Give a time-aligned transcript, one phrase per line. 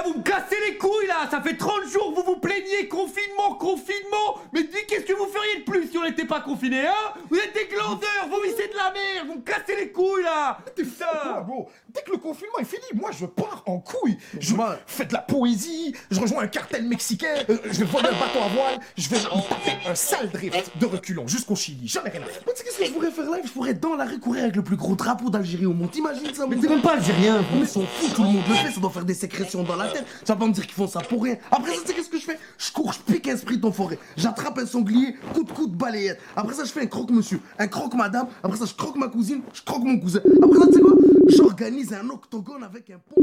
[0.00, 1.28] Eh, vous me cassez les couilles là.
[1.30, 4.38] Ça fait 30 jours que vous vous plaignez, confinement, confinement.
[4.52, 7.14] Mais dis, qu'est-ce que vous feriez de plus si on n'était pas confiné, hein?
[7.28, 10.58] Vous êtes des glandeurs, vous vissez de la merde, vous me cassez les couilles là.
[10.74, 14.16] T'es fou, quoi, gros Dès que le confinement est fini, moi je pars en couille.
[14.38, 14.54] Je
[14.86, 18.38] fais de la poésie, je rejoins un cartel mexicain, euh, je vais voler un bateau
[18.44, 22.22] à voile, je vais me taper un sale drift de reculons jusqu'au Chili, jamais rien
[22.22, 22.42] à faire.
[22.46, 23.38] Mais tu sais qu'est-ce que je pourrais faire là?
[23.44, 25.90] Je pourrais être dans la rue courir avec le plus gros drapeau d'Algérie au monde.
[25.90, 28.70] T'imagines ça Mais t'es même pas algérien Ils sont fous, tout le monde le fait,
[28.70, 30.06] ça doit faire des sécrétions dans la tête.
[30.24, 31.36] Ça va pas me dire qu'ils font ça pour rien.
[31.50, 32.38] Après ça, tu sais qu'est-ce que je fais?
[32.58, 33.98] Je cours, je pique un sprint en forêt.
[34.16, 36.20] J'attrape un sanglier, coup de coup de balayette.
[36.36, 38.28] Après ça, je fais un croque-monsieur, un croque-madame.
[38.42, 40.20] Après ça, je croque ma cousine, je croque mon cousin.
[40.42, 40.94] Après ça, tu sais quoi?
[41.28, 43.22] J'organise un octogone avec un pont.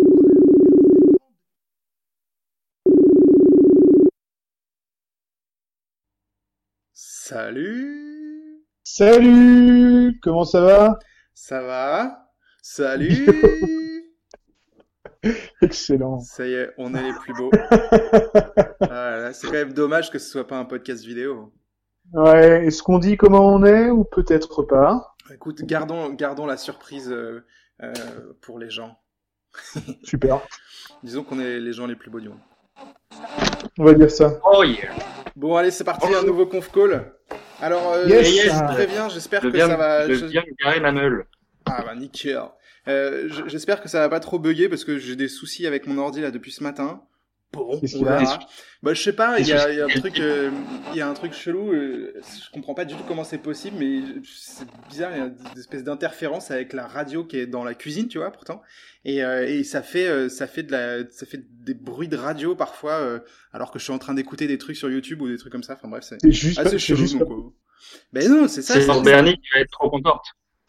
[6.93, 10.99] Salut Salut Comment ça va?
[11.33, 12.29] Ça va
[12.61, 13.27] Salut
[15.61, 16.19] Excellent.
[16.19, 17.51] Ça y est, on est les plus beaux.
[18.79, 21.51] Voilà, c'est quand même dommage que ce soit pas un podcast vidéo.
[22.13, 25.15] Ouais, est-ce qu'on dit comment on est ou peut-être pas?
[25.33, 27.43] Écoute, gardons, gardons la surprise euh,
[27.83, 27.93] euh,
[28.41, 28.97] pour les gens.
[30.03, 30.39] Super.
[31.03, 32.39] Disons qu'on est les gens les plus beaux du monde.
[33.77, 34.39] On va dire ça.
[34.45, 34.89] Oh yeah.
[35.35, 37.13] Bon, allez, c'est parti, un nouveau conf call.
[37.61, 38.27] Alors, euh, Yes.
[38.45, 40.07] je préviens, j'espère Je que viens, ça va.
[40.07, 41.25] je je- viens de garer ma meule.
[41.69, 42.41] Ah bah nickel.
[42.87, 45.97] Euh, J'espère que ça va pas trop bugger parce que j'ai des soucis avec mon
[45.97, 47.03] ordi là depuis ce matin.
[47.53, 48.39] Bon, on verra.
[48.83, 50.51] Bah je sais pas, il y a, y a un truc, euh,
[50.91, 51.71] il y a un truc chelou.
[51.71, 55.11] euh, je comprends pas du tout comment c'est possible, mais c'est bizarre.
[55.15, 58.17] Il y a des espèces d'interférences avec la radio qui est dans la cuisine, tu
[58.17, 58.61] vois, pourtant.
[59.05, 62.17] Et, euh, et ça fait, euh, ça fait de la, ça fait des bruits de
[62.17, 63.19] radio parfois, euh,
[63.53, 65.63] alors que je suis en train d'écouter des trucs sur YouTube ou des trucs comme
[65.63, 65.75] ça.
[65.75, 66.17] Enfin bref, c'est
[66.57, 66.99] assez chelou.
[66.99, 67.49] juste donc, euh,
[68.11, 68.73] Ben non, c'est ça.
[68.73, 70.25] C'est Bernie qui va être trop contente.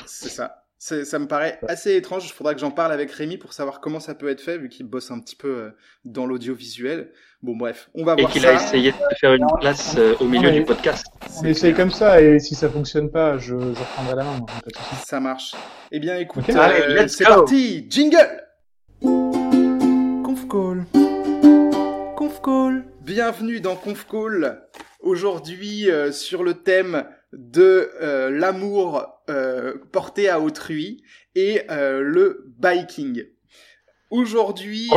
[0.07, 0.65] c'est ça.
[0.81, 2.25] Ça me paraît assez étrange.
[2.27, 4.69] Il faudra que j'en parle avec Rémi pour savoir comment ça peut être fait, vu
[4.69, 5.71] qu'il bosse un petit peu euh,
[6.05, 7.11] dans l'audiovisuel.
[7.43, 8.51] Bon, bref, on va Et voir qu'il ça.
[8.51, 10.55] a essayé de faire une place euh, au milieu Ouais.
[10.61, 11.05] du podcast.
[11.41, 14.47] On essaye comme ça et si ça fonctionne pas, je, je reprendrai la main.
[15.05, 15.53] Ça marche.
[15.91, 16.55] Eh bien, écoute, Ok.
[16.55, 17.87] euh, c'est parti.
[17.91, 18.45] Jingle.
[19.03, 20.85] Conf call.
[22.17, 22.85] Conf call.
[23.01, 24.63] Bienvenue dans Conf call.
[25.01, 31.03] Aujourd'hui, euh, sur le thème de euh, l'amour euh, porté à autrui
[31.35, 33.25] et euh, le biking.
[34.11, 34.89] Aujourd'hui,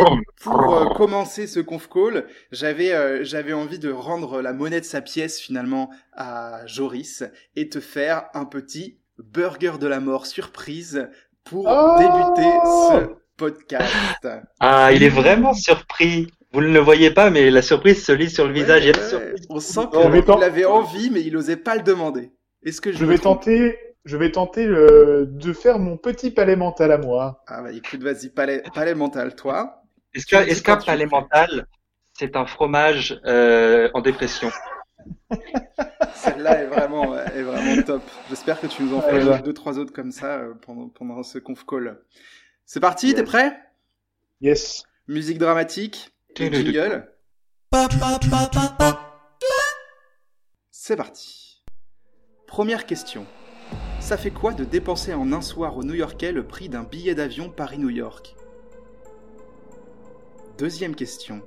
[0.41, 4.85] pour euh, commencer ce conf call, j'avais euh, j'avais envie de rendre la monnaie de
[4.85, 7.23] sa pièce finalement à Joris
[7.57, 11.09] et te faire un petit burger de la mort surprise
[11.43, 14.27] pour Oh débuter ce podcast.
[14.61, 16.27] Ah, il est vraiment surpris.
[16.53, 18.85] Vous ne le voyez pas, mais la surprise se lit sur le visage.
[18.85, 19.47] Ouais, surprise.
[19.50, 22.31] on sent qu'il avait envie, mais il osait pas le demander.
[22.63, 26.91] Est-ce que je, vais tenter, je vais tenter euh, de faire mon petit palais mental
[26.91, 27.44] à moi.
[27.47, 29.84] Ah bah écoute, vas-y, palais, palais mental, toi.
[30.13, 31.67] Est-ce qu'un quand tu palais mental,
[32.13, 34.51] c'est un fromage euh, en dépression?
[36.13, 38.03] Celle-là est vraiment, est vraiment top.
[38.29, 41.40] J'espère que tu nous en feras deux, trois autres comme ça euh, pendant, pendant ce
[41.40, 41.97] conf call.
[42.66, 43.57] C'est parti, t'es prêt?
[44.41, 44.84] Yes.
[45.07, 47.07] Musique dramatique jingle.
[50.71, 51.63] C'est parti.
[52.47, 53.25] Première question.
[53.99, 57.49] Ça fait quoi de dépenser en un soir au New-Yorkais le prix d'un billet d'avion
[57.49, 58.35] Paris-New York?
[60.57, 61.41] Deuxième question.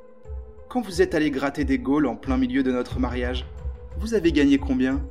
[0.68, 3.46] Quand vous êtes allé gratter des Gaules en plein milieu de notre mariage,
[3.98, 5.06] vous avez gagné combien?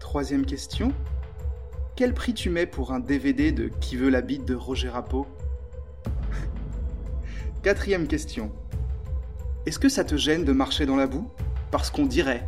[0.00, 0.92] Troisième question.
[1.94, 5.26] Quel prix tu mets pour un DVD de Qui veut la bite de Roger Rappeau
[7.62, 8.50] Quatrième question.
[9.66, 11.30] Est-ce que ça te gêne de marcher dans la boue?
[11.70, 12.44] Parce qu'on dirait.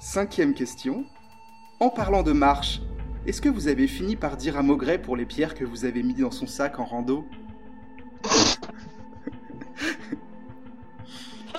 [0.00, 1.04] Cinquième question.
[1.80, 2.80] En parlant de marche,
[3.26, 6.02] est-ce que vous avez fini par dire à Maugret pour les pierres que vous avez
[6.02, 7.26] mis dans son sac en rando?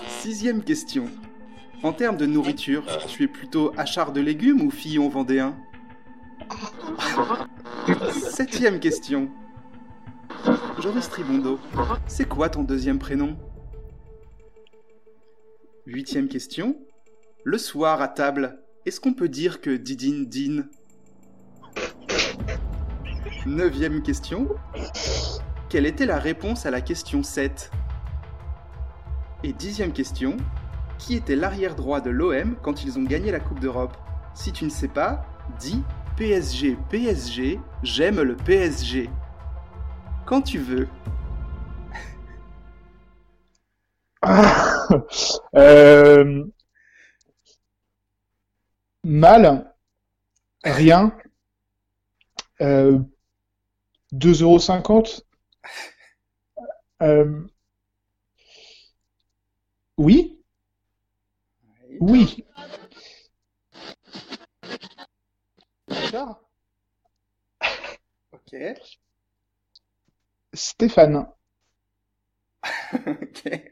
[0.08, 1.06] Sixième question.
[1.84, 5.56] En termes de nourriture, tu es plutôt achard de légumes ou fillon vendéen?
[8.14, 9.30] Septième question.
[10.78, 11.60] Joris Tribondo,
[12.08, 13.38] c'est quoi ton deuxième prénom?
[15.86, 16.78] Huitième question.
[17.44, 20.70] Le soir à table, est-ce qu'on peut dire que Didine dîne?
[23.46, 24.48] Neuvième question.
[25.70, 27.72] Quelle était la réponse à la question 7
[29.44, 30.38] Et dixième question.
[30.98, 33.98] Qui était l'arrière droit de l'OM quand ils ont gagné la Coupe d'Europe?
[34.34, 35.26] Si tu ne sais pas,
[35.60, 35.84] dis
[36.18, 39.10] PSG, PSG, j'aime le PSG.
[40.30, 40.88] Quand tu veux.
[45.56, 46.44] Euh,
[49.04, 49.74] Mal,
[50.64, 51.12] rien,
[52.62, 53.00] euh,
[54.14, 55.24] 2,50€,
[57.02, 57.48] Euh,
[59.98, 60.40] Oui,
[62.02, 62.44] oui.
[65.88, 66.40] D'accord.
[68.32, 68.54] Ok.
[70.54, 71.26] Stéphane.
[73.08, 73.72] ok.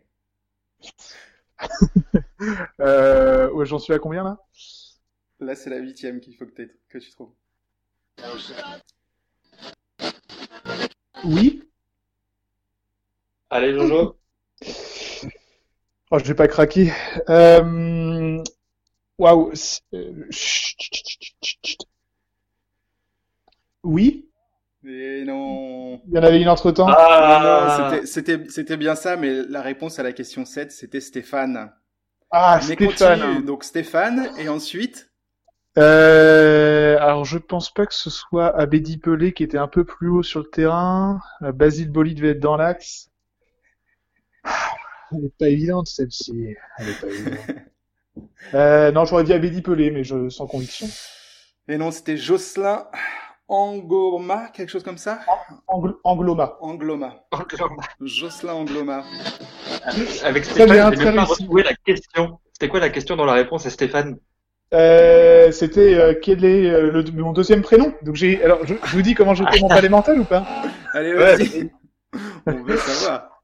[2.81, 4.38] Euh, ouais, J'en suis à combien là?
[5.39, 7.33] Là, c'est la huitième qu'il faut que, tu trouves.
[11.24, 11.62] Oui.
[13.50, 14.18] Allez, Jojo.
[16.12, 16.91] Oh, je vais pas craquer.
[17.30, 18.44] Euh...
[19.19, 19.51] Waouh.
[19.56, 21.80] c'est- euh, chut, chut, chut, chut, chut.
[23.83, 24.26] Oui.
[24.88, 26.01] Et non.
[26.07, 26.88] Il y en avait une entre temps.
[26.89, 31.72] Ah, Non, c'était- bien ça, mais la réponse à la question 7, c'était Stéphane.
[32.31, 33.19] Ah, mais Stéphane.
[33.19, 33.44] continue.
[33.45, 35.10] Donc Stéphane, et ensuite?
[35.78, 40.10] Euh, alors, je pense pas que ce soit Abedi Pelé qui était un peu plus
[40.10, 41.19] haut sur le terrain.
[41.42, 43.10] Basile Boli devait être dans l'axe.
[44.44, 44.72] Ah,
[45.12, 46.56] Elle est pas évidente celle-ci.
[46.80, 47.38] Elle est pas évidente.
[48.56, 50.88] Euh, non, j'aurais dit Abedi Pelé, mais je sans conviction.
[51.68, 52.88] Et non, c'était Jocelyn
[53.49, 55.19] Angoma, quelque chose comme ça
[55.67, 56.57] Angl- Angloma.
[56.61, 57.15] Angloma.
[58.01, 59.03] Jocelyn Angloma.
[60.23, 61.44] Avec Stéphane, bien, j'ai très même pas réussi.
[61.44, 62.39] retrouvé la question.
[62.51, 64.17] C'était quoi la question dans la réponse à Stéphane
[64.73, 67.94] Euh, c'était euh, quel est euh, le, mon deuxième prénom?
[68.01, 70.45] Donc j'ai alors je, je vous dis comment j'ai fait mon palais mental ou pas?
[70.94, 71.71] Allez, vas-y.
[72.45, 73.37] On veut savoir.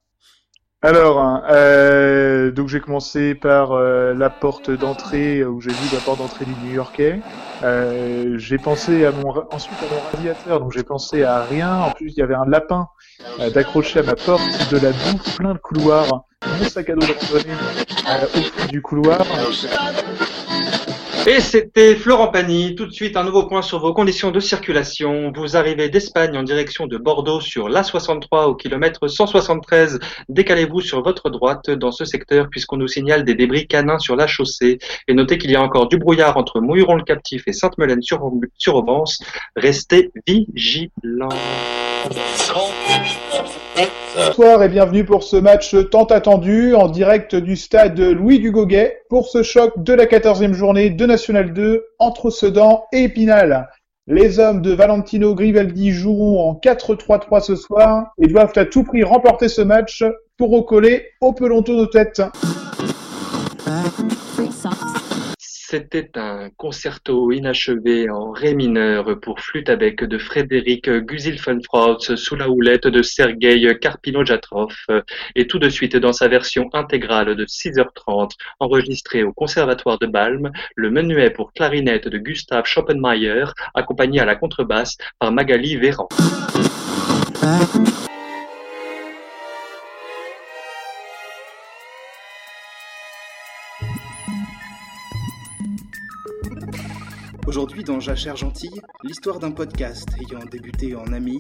[0.86, 6.02] Alors, euh, donc j'ai commencé par euh, la porte d'entrée euh, où j'ai vu la
[6.02, 7.22] porte d'entrée du New-Yorkais.
[7.64, 11.74] Euh, j'ai pensé à mon ensuite à mon radiateur, donc j'ai pensé à rien.
[11.78, 12.90] En plus, il y avait un lapin
[13.40, 14.44] euh, d'accrocher à ma porte,
[14.74, 16.26] de la bouffe, plein de couloirs,
[16.60, 17.54] mon sac à dos de randonnée
[18.10, 19.26] euh, au fond du couloir.
[21.26, 22.76] Et c'était Florent Pagny.
[22.76, 25.32] Tout de suite, un nouveau point sur vos conditions de circulation.
[25.34, 30.00] Vous arrivez d'Espagne en direction de Bordeaux sur l'A63 au kilomètre 173.
[30.28, 34.28] Décalez-vous sur votre droite dans ce secteur puisqu'on nous signale des débris canins sur la
[34.28, 34.80] chaussée.
[35.08, 39.24] Et notez qu'il y a encore du brouillard entre Mouilleron-le-Captif et Sainte-Melaine-sur-Aubance.
[39.56, 41.30] Restez vigilants.
[44.16, 49.28] Bonsoir et bienvenue pour ce match tant attendu en direct du stade Louis Dugoguet pour
[49.28, 53.70] ce choc de la 14e journée de National 2 entre Sedan et Épinal.
[54.08, 59.04] Les hommes de Valentino Grimaldi joueront en 4-3-3 ce soir et doivent à tout prix
[59.04, 60.04] remporter ce match
[60.38, 62.24] pour recoller au peloton de tête.
[65.74, 72.36] C'était un concerto inachevé en ré mineur pour flûte à bec de Frédéric Gusilfenfrautz sous
[72.36, 74.72] la houlette de Sergei Karpino-Jatrov
[75.34, 80.52] et tout de suite dans sa version intégrale de 6h30 enregistrée au Conservatoire de Balme,
[80.76, 86.08] le menuet pour clarinette de Gustav Schoppenmayer accompagné à la contrebasse par Magali Véran.
[97.54, 101.38] Aujourd'hui dans Jachère Gentille, l'histoire d'un podcast ayant débuté en ami,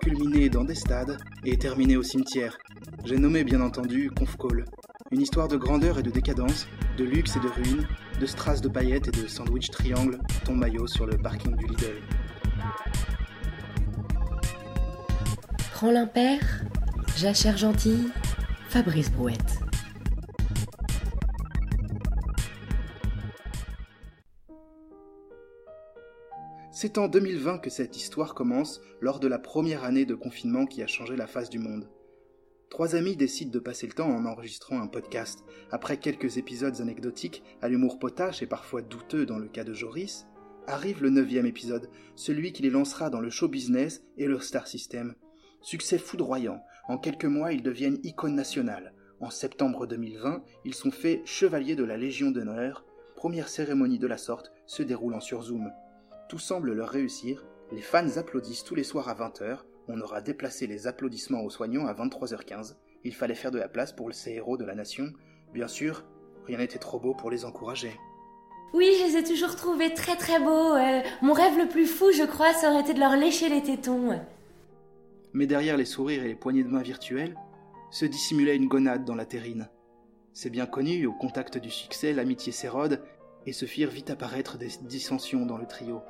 [0.00, 2.56] culminé dans des stades et terminé au cimetière.
[3.04, 4.64] J'ai nommé bien entendu Conf Call.
[5.10, 7.84] Une histoire de grandeur et de décadence, de luxe et de ruine,
[8.20, 12.00] de strass de paillettes et de sandwich triangle, ton maillot sur le parking du Lidl.
[15.72, 16.38] Prends l'impair,
[17.16, 18.12] Jachère Gentille,
[18.68, 19.65] Fabrice Brouette.
[26.78, 30.82] C'est en 2020 que cette histoire commence, lors de la première année de confinement qui
[30.82, 31.88] a changé la face du monde.
[32.68, 35.42] Trois amis décident de passer le temps en enregistrant un podcast.
[35.70, 40.26] Après quelques épisodes anecdotiques, à l'humour potache et parfois douteux dans le cas de Joris,
[40.66, 44.66] arrive le neuvième épisode, celui qui les lancera dans le show business et le star
[44.66, 45.14] system.
[45.62, 48.92] Succès foudroyant, en quelques mois ils deviennent icône nationale.
[49.20, 52.84] En septembre 2020, ils sont faits chevaliers de la Légion d'honneur.
[53.14, 55.72] Première cérémonie de la sorte se déroulant sur Zoom.
[56.28, 60.66] Tout semble leur réussir, les fans applaudissent tous les soirs à 20h, on aura déplacé
[60.66, 64.56] les applaudissements aux soignants à 23h15, il fallait faire de la place pour ces héros
[64.56, 65.12] de la nation.
[65.54, 66.04] Bien sûr,
[66.46, 67.92] rien n'était trop beau pour les encourager.
[68.74, 70.74] Oui, je les ai toujours trouvés très très beaux.
[70.74, 73.62] Euh, mon rêve le plus fou, je crois, ça aurait été de leur lécher les
[73.62, 74.20] tétons.
[75.32, 77.36] Mais derrière les sourires et les poignées de main virtuelles,
[77.92, 79.68] se dissimulait une gonade dans la terrine.
[80.32, 83.02] C'est bien connu, au contact du succès, l'amitié s'érode,
[83.46, 86.02] et se firent vite apparaître des dissensions dans le trio.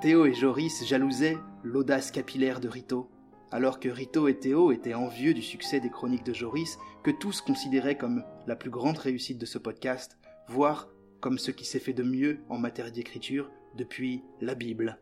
[0.00, 3.10] Théo et Joris jalousaient l'audace capillaire de Rito,
[3.50, 7.42] alors que Rito et Théo étaient envieux du succès des chroniques de Joris, que tous
[7.42, 10.16] considéraient comme la plus grande réussite de ce podcast,
[10.48, 10.88] voire
[11.20, 14.98] comme ce qui s'est fait de mieux en matière d'écriture depuis la Bible.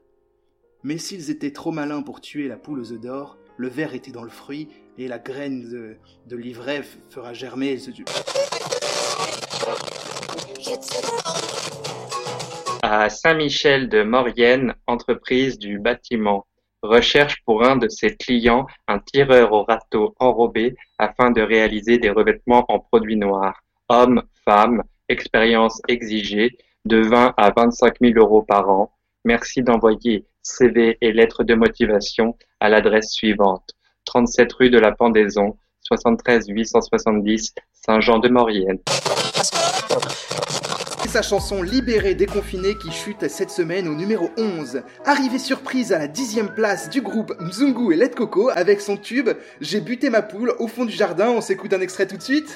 [0.82, 4.10] Mais s'ils étaient trop malins pour tuer la poule aux œufs d'or, le ver était
[4.10, 7.92] dans le fruit, et la graine de, de l'ivraie fera germer ce...
[12.90, 16.46] À Saint-Michel de Maurienne, entreprise du bâtiment,
[16.82, 22.08] recherche pour un de ses clients un tireur au râteau enrobé afin de réaliser des
[22.08, 23.60] revêtements en produits noirs.
[23.90, 28.90] Hommes, femmes, expérience exigée, de 20 à 25 000 euros par an.
[29.22, 33.74] Merci d'envoyer CV et lettres de motivation à l'adresse suivante.
[34.06, 38.78] 37 rue de la Pendaison, 73 870 Saint-Jean-de-Maurienne.
[41.08, 44.82] C'est sa chanson Libéré déconfiné qui chute cette semaine au numéro 11.
[45.06, 49.30] Arrivée surprise à la dixième place du groupe Mzungu et Let Coco avec son tube
[49.62, 51.30] J'ai buté ma poule au fond du jardin.
[51.30, 52.54] On s'écoute un extrait tout de suite.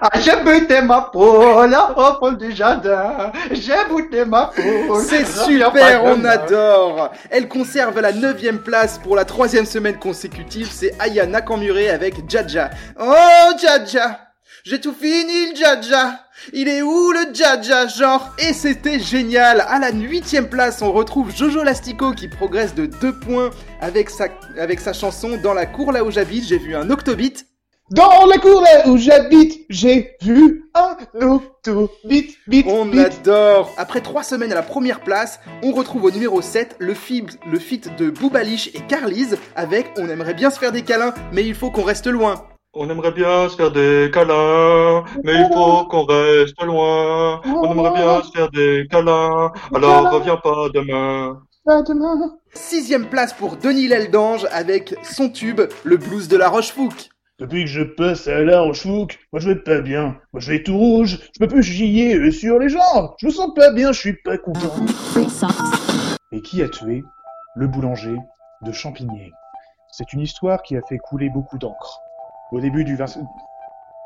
[0.00, 3.32] Ah, j'ai buté ma poule au fond du jardin.
[3.50, 5.02] J'ai buté ma poule.
[5.02, 10.94] C'est super, on adore Elle conserve la neuvième place pour la troisième semaine consécutive, c'est
[11.00, 12.70] Aya Nakamure avec Jaja.
[13.00, 14.31] Oh Jaja
[14.64, 16.20] J'ai tout fini le Jaja.
[16.52, 18.32] Il est où le Jaja genre?
[18.38, 19.60] Et c'était génial.
[19.66, 23.50] À la huitième place, on retrouve Jojo Lastico qui progresse de deux points
[23.80, 27.44] avec sa, avec sa chanson Dans la cour là où j'habite, j'ai vu un octobit.
[27.90, 30.96] Dans la cour là où j'habite, j'ai vu un
[32.04, 32.38] vite,
[32.68, 33.74] On adore.
[33.76, 37.58] Après trois semaines à la première place, on retrouve au numéro 7 le feat, le
[37.58, 41.56] feat de Boobalich et Carlise avec On aimerait bien se faire des câlins, mais il
[41.56, 42.46] faut qu'on reste loin.
[42.74, 47.42] On aimerait bien se faire des câlins, mais il faut qu'on reste loin.
[47.44, 51.42] On aimerait bien se faire des câlins, alors reviens pas demain.
[51.66, 52.38] Demain.
[52.54, 57.10] Sixième place pour Denis Leldange avec son tube, le blues de la Rochefouque.
[57.38, 60.16] Depuis que je passe à la Rochefouque, moi je vais pas bien.
[60.32, 63.14] Moi je vais tout rouge, je peux plus chier euh, sur les gens.
[63.18, 64.72] Je me sens pas bien, je suis pas content.
[66.32, 67.04] Et qui a tué
[67.54, 68.16] le boulanger
[68.62, 69.30] de Champigny?
[69.90, 72.00] C'est une histoire qui a fait couler beaucoup d'encre.
[72.52, 73.06] Au début du 20...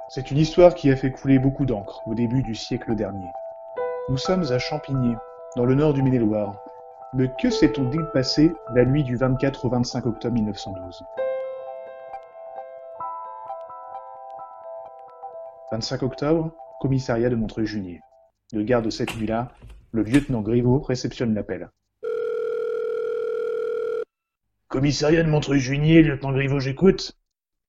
[0.08, 3.26] C'est une histoire qui a fait couler beaucoup d'encre au début du siècle dernier.
[4.08, 5.16] Nous sommes à Champigny,
[5.56, 6.54] dans le nord du Maine-et-Loire.
[7.12, 11.02] Mais que s'est-on dit passé la nuit du 24 au 25 octobre 1912
[15.72, 18.00] «25 octobre, commissariat de Montreuil-Junier.
[18.52, 19.48] Le garde de cette nuit-là,
[19.90, 21.68] le lieutenant Griveaux réceptionne l'appel.
[24.68, 27.16] Commissariat de Montreuil-Junier, lieutenant Griveaux, j'écoute.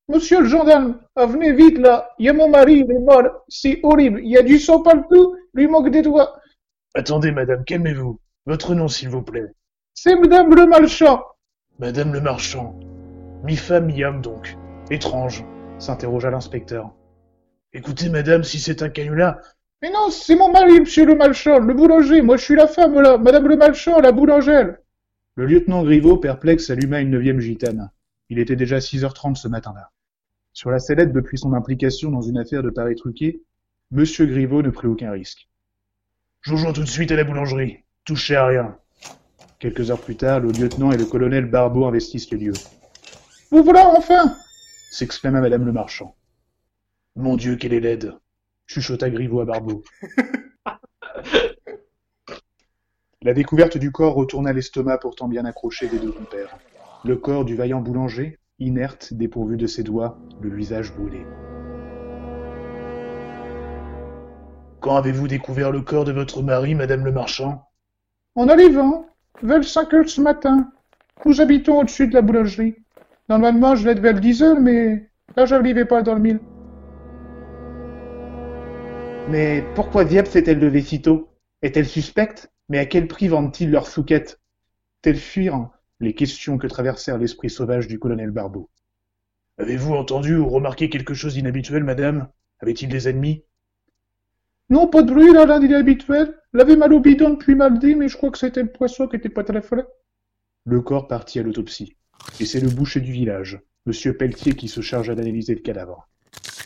[0.10, 3.82] Monsieur le gendarme, venez vite là, il y a mon mari, il est mort, c'est
[3.84, 6.40] horrible, il y a du sang partout, lui manque des doigts.
[6.96, 8.18] Attendez, madame, calmez-vous.
[8.46, 9.52] Votre nom, s'il vous plaît.
[9.94, 11.22] C'est madame le marchand.
[11.78, 12.80] Madame le marchand.
[13.44, 14.56] Mi-femme, mi-homme donc.
[14.90, 15.44] Étrange,
[15.78, 16.96] s'interrogea l'inspecteur.
[17.74, 19.36] Écoutez, madame, si c'est un canular.
[19.82, 22.22] Mais non, c'est mon mari, monsieur le marchand, le boulanger.
[22.22, 23.18] Moi, je suis la femme, là.
[23.18, 24.78] Madame le marchand, la boulangère.
[25.36, 27.92] Le lieutenant Griveaux, perplexe, alluma une neuvième gitane.
[28.30, 29.92] Il était déjà 6h30 ce matin-là.
[30.58, 33.44] Sur la sellette, depuis son implication dans une affaire de pareil truqué,
[33.92, 35.48] Monsieur Griveaux ne prit aucun risque.
[36.42, 37.84] Je rejoins tout de suite à la boulangerie.
[38.06, 38.76] Touchez à rien.
[39.60, 42.54] Quelques heures plus tard, le lieutenant et le colonel Barbeau investissent le lieu.
[43.52, 44.36] Vous voilà enfin
[44.90, 46.16] s'exclama Madame le Marchand.
[47.16, 48.16] Mon Dieu, quelle est laide
[48.66, 49.84] chuchota Griveaux à Barbeau.
[53.22, 56.58] La découverte du corps retourna l'estomac pourtant bien accroché des deux compères.
[57.06, 61.26] Le corps du vaillant boulanger, inerte, dépourvu de ses doigts, le visage brûlé.
[64.80, 67.64] Quand avez-vous découvert le corps de votre mari, Madame le Marchand?
[68.36, 69.06] En arrivant,
[69.44, 70.72] vers 5 heures ce matin.
[71.26, 72.76] Nous habitons au-dessus de la boulangerie.
[73.30, 76.40] Normalement, je l'ai vers 10 heures, mais là, j'arrivais pas à dormir.
[79.30, 81.30] Mais pourquoi diable s'est-elle levée si tôt?
[81.62, 82.52] Est-elle suspecte?
[82.70, 84.40] Mais à quel prix vendent-ils leur souquette
[85.02, 88.70] Telles furent les questions que traversèrent l'esprit sauvage du colonel Barbeau.
[89.58, 92.30] Avez-vous entendu ou remarqué quelque chose d'inhabituel, madame?
[92.60, 93.44] Avait-il des ennemis?
[94.70, 96.38] Non, pas de bruit, là, rien d'inhabituel.
[96.54, 99.30] L'avait mal au bidon depuis mardi, mais je crois que c'était le poisson qui était
[99.30, 99.86] pas très frais.
[100.66, 101.96] Le corps partit à l'autopsie.
[102.40, 106.10] Et c'est le boucher du village, monsieur Pelletier, qui se chargea d'analyser le cadavre.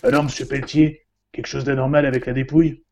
[0.04, 2.84] Alors, monsieur Pelletier, quelque chose d'anormal avec la dépouille?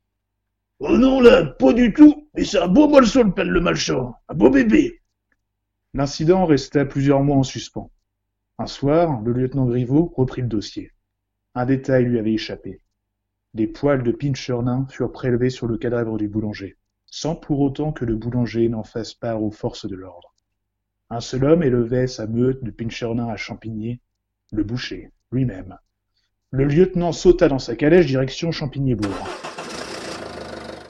[0.79, 4.15] Oh non, là, pas du tout Mais c'est un beau morceau, le pelle le malchant
[4.29, 4.98] Un beau bébé
[5.95, 7.89] L'incident resta plusieurs mois en suspens.
[8.59, 10.91] Un soir, le lieutenant Griveaux reprit le dossier.
[11.55, 12.81] Un détail lui avait échappé.
[13.55, 16.77] Des poils de pincher-nain furent prélevés sur le cadavre du boulanger,
[17.07, 20.35] sans pour autant que le boulanger n'en fasse part aux forces de l'ordre.
[21.09, 23.99] Un seul homme élevait sa meute de pincher-nain à Champigny,
[24.51, 25.79] le boucher, lui-même.
[26.51, 29.27] Le lieutenant sauta dans sa calèche direction Champigny-Bourg.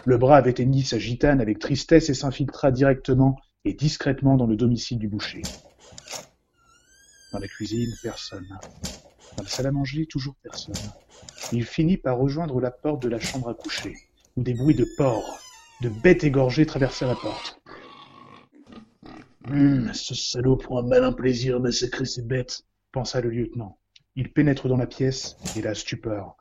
[0.03, 4.99] Le brave éteignit sa gitane avec tristesse et s'infiltra directement et discrètement dans le domicile
[4.99, 5.41] du boucher.
[7.31, 8.47] Dans la cuisine, personne.
[9.37, 10.75] Dans la salle à manger, toujours personne.
[11.51, 13.95] Il finit par rejoindre la porte de la chambre à coucher,
[14.35, 15.39] où des bruits de porcs,
[15.81, 17.61] de bêtes égorgées traversaient la porte.
[19.47, 23.79] Hum, ce salaud prend un malin plaisir à massacrer ces bêtes, pensa le lieutenant.
[24.15, 26.35] Il pénètre dans la pièce, et la stupeur.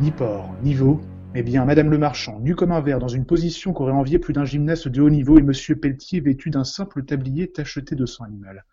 [0.00, 1.00] Ni porc, ni veau,
[1.32, 4.32] mais bien Madame le Marchand, nue comme un verre, dans une position qu'aurait envié plus
[4.32, 8.24] d'un gymnaste de haut niveau, et Monsieur Pelletier vêtu d'un simple tablier tacheté de sang
[8.24, 8.64] animal.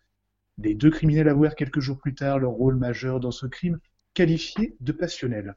[0.58, 3.80] Les deux criminels avouèrent quelques jours plus tard leur rôle majeur dans ce crime,
[4.16, 5.56] qualifié de passionnel.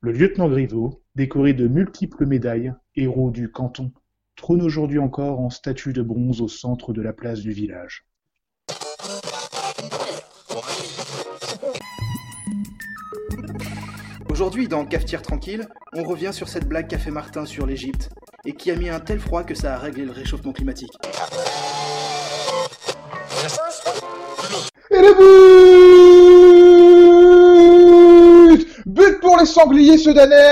[0.00, 3.92] Le lieutenant Griveaux, décoré de multiples médailles, héros du canton,
[4.34, 8.04] trône aujourd'hui encore en statue de bronze au centre de la place du village.
[14.42, 18.10] Aujourd'hui, dans Cafetière Tranquille, on revient sur cette blague qu'a fait Martin sur l'Égypte,
[18.44, 20.90] et qui a mis un tel froid que ça a réglé le réchauffement climatique.
[24.90, 25.14] Et le
[28.56, 30.42] but But pour les sangliers sudanais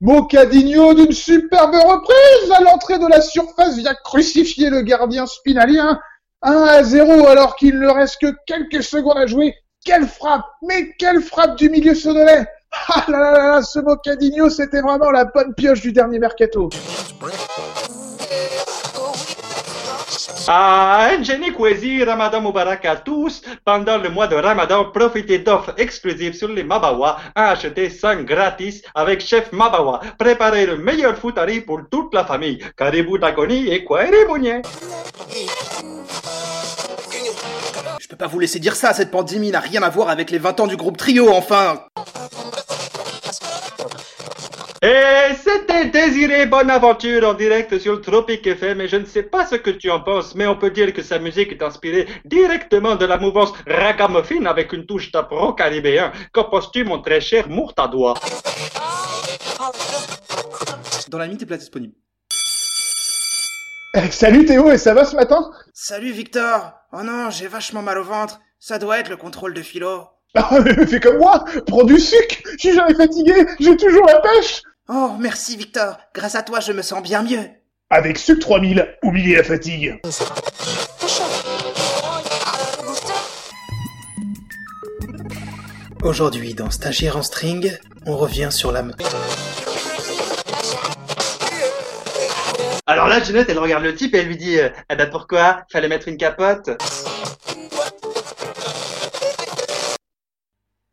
[0.00, 6.00] Mocadinho d'une superbe reprise à l'entrée de la surface vient crucifier le gardien spinalien.
[6.42, 9.54] 1 à 0 alors qu'il ne reste que quelques secondes à jouer.
[9.84, 12.46] Quelle frappe Mais quelle frappe du milieu sudanais
[12.88, 16.68] Ah là là là là, ce Mocadinho, c'était vraiment la bonne pioche du dernier mercato.
[20.50, 23.42] Ah, Jenny Kwesi, Ramadan Mubarak à tous.
[23.64, 27.18] Pendant le mois de Ramadan, profitez d'offres exclusives sur les Mabawa.
[27.34, 30.00] Achetez 5 gratis avec Chef Mabawa.
[30.18, 32.58] Préparez le meilleur foutari pour toute la famille.
[32.76, 33.86] Caribou Dagoni et
[34.26, 34.62] Mounier.
[38.08, 40.38] Je peux pas vous laisser dire ça, cette pandémie n'a rien à voir avec les
[40.38, 41.84] 20 ans du groupe Trio, enfin
[44.80, 49.56] Et c'était Désiré Bonaventure en direct sur Tropic FM et je ne sais pas ce
[49.56, 53.04] que tu en penses, mais on peut dire que sa musique est inspirée directement de
[53.04, 56.10] la mouvance ragamuffin avec une touche d'apro caribéen.
[56.32, 58.14] Qu'en penses-tu, mon très cher Mourtadois?
[61.10, 61.92] Dans la minute, tes places disponibles.
[64.10, 65.50] Salut Théo, et ça va ce matin?
[65.72, 68.40] Salut Victor Oh non, j'ai vachement mal au ventre.
[68.58, 70.04] Ça doit être le contrôle de philo.
[70.34, 74.20] Ah, mais Fais comme moi, prends du sucre, je suis jamais fatigué, j'ai toujours la
[74.20, 75.98] pêche Oh, merci Victor.
[76.14, 77.44] Grâce à toi, je me sens bien mieux.
[77.90, 80.00] Avec Sucre 3000, oubliez la fatigue.
[86.02, 88.82] Aujourd'hui, dans Stagiaire en string, on revient sur la...
[92.90, 95.66] Alors là, Jeannette, elle regarde le type et elle lui dit euh, Eh ben pourquoi?
[95.70, 96.70] Fallait mettre une capote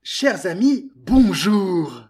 [0.03, 2.09] Chers amis, bonjour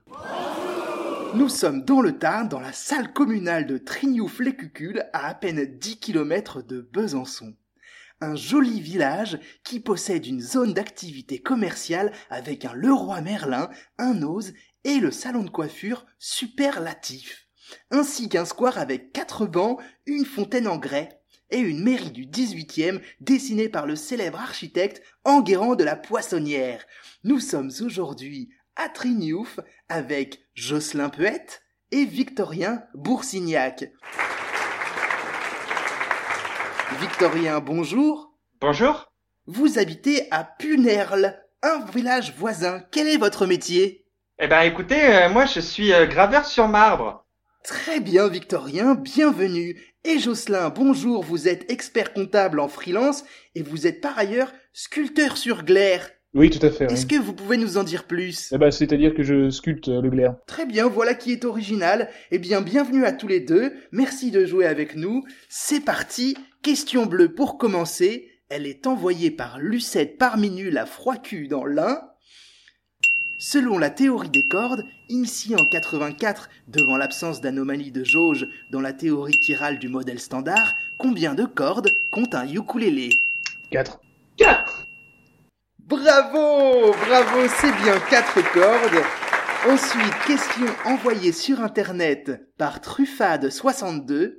[1.35, 5.99] Nous sommes dans le Tarn, dans la salle communale de Trignouf-les-Cucules, à à peine 10
[5.99, 7.55] km de Besançon.
[8.21, 13.69] Un joli village qui possède une zone d'activité commerciale avec un Leroy Merlin,
[13.99, 17.44] un Ose et le salon de coiffure superlatif.
[17.91, 21.09] Ainsi qu'un square avec quatre bancs, une fontaine en grès
[21.51, 26.85] et une mairie du 18e dessinée par le célèbre architecte Enguerrand de la Poissonnière.
[27.23, 33.91] Nous sommes aujourd'hui à Trignouf avec Jocelyn Peette et Victorien Boursignac.
[36.99, 38.33] Victorien, bonjour.
[38.61, 39.11] Bonjour
[39.47, 42.81] Vous habitez à Punerle, un village voisin.
[42.91, 44.05] Quel est votre métier?
[44.39, 47.24] Eh ben écoutez, euh, moi je suis euh, graveur sur marbre.
[47.65, 49.75] Très bien, Victorien, bienvenue.
[50.03, 53.23] Et Jocelyn, bonjour, vous êtes expert comptable en freelance
[53.55, 56.11] et vous êtes par ailleurs sculpteur sur glaire.
[56.35, 56.85] Oui, tout à fait.
[56.85, 57.17] Est-ce oui.
[57.17, 58.51] que vous pouvez nous en dire plus?
[58.53, 60.35] Eh ben, c'est-à-dire que je sculpte euh, le glaire.
[60.45, 62.09] Très bien, voilà qui est original.
[62.29, 63.73] Eh bien, bienvenue à tous les deux.
[63.91, 65.23] Merci de jouer avec nous.
[65.49, 66.37] C'est parti.
[66.61, 68.29] Question bleue pour commencer.
[68.49, 71.99] Elle est envoyée par Lucette Parminu la Froicu dans l'Ain.
[73.47, 78.91] Selon la théorie des cordes, initiée en 84 devant l'absence d'anomalie de jauge dans la
[78.91, 83.11] théorie chirale du modèle standard, combien de cordes compte un ukulélé?
[83.69, 84.01] 4.
[85.77, 89.03] Bravo, bravo, c'est bien quatre cordes.
[89.69, 94.37] Ensuite, question envoyée sur internet par Truffade62.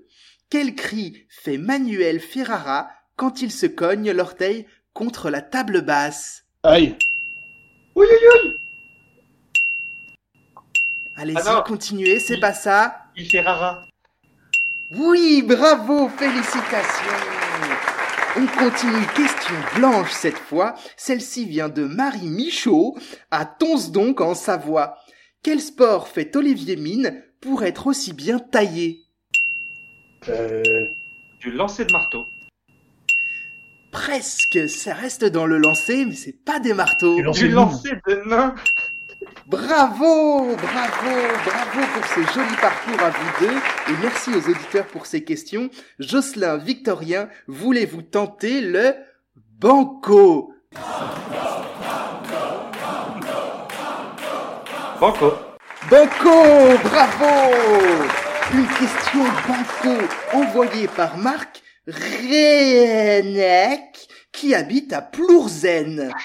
[0.51, 6.43] Quel cri fait Manuel Ferrara quand il se cogne l'orteil contre la table basse?
[6.65, 6.97] Aïe
[7.95, 8.66] Oui, oui, oui
[11.17, 12.97] Allez-y, Ah continuez, c'est pas ça.
[13.17, 13.85] Il fait rara.
[14.95, 17.13] Oui, bravo, félicitations.
[18.37, 20.75] On continue, question blanche cette fois.
[20.97, 22.99] Celle-ci vient de Marie Michaud,
[23.31, 24.99] à Tonsdonc en Savoie.
[25.43, 29.07] Quel sport fait Olivier Mine pour être aussi bien taillé?
[30.29, 30.63] Euh...
[31.41, 32.27] Du lancer de marteau.
[33.91, 37.17] Presque, ça reste dans le lancer, mais c'est pas des marteaux.
[37.33, 38.55] Du lancer de nain.
[39.49, 45.07] Bravo, bravo, bravo pour ce joli parcours à vous deux et merci aux auditeurs pour
[45.07, 45.71] ces questions.
[46.01, 48.95] Jocelyn, Victorien, voulez-vous tenter le
[49.61, 50.53] banco?
[55.01, 55.33] Banco.
[55.89, 57.55] Banco, bravo
[58.53, 59.97] Une question banco
[60.33, 63.29] envoyée par Marc Renek
[64.33, 66.13] qui habite à Plourzen.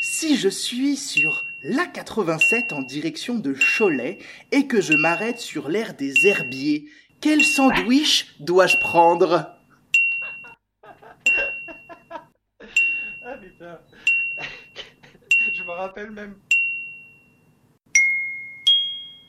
[0.00, 4.18] Si je suis sur l'A87 en direction de Cholet
[4.52, 6.84] et que je m'arrête sur l'aire des herbiers,
[7.20, 9.50] quel sandwich dois-je prendre?
[13.24, 13.78] Ah putain.
[15.52, 16.34] Je me rappelle même.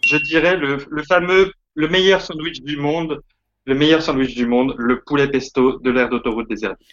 [0.05, 3.21] Je dirais le, le fameux, le meilleur sandwich du monde,
[3.65, 6.85] le meilleur sandwich du monde, le poulet pesto de l'aire d'autoroute des Herbiers.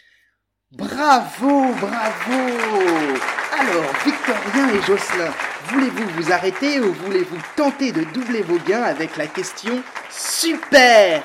[0.73, 5.33] Bravo, bravo Alors, Victorien et Jocelyn,
[5.71, 11.23] voulez-vous vous arrêter ou voulez-vous tenter de doubler vos gains avec la question super?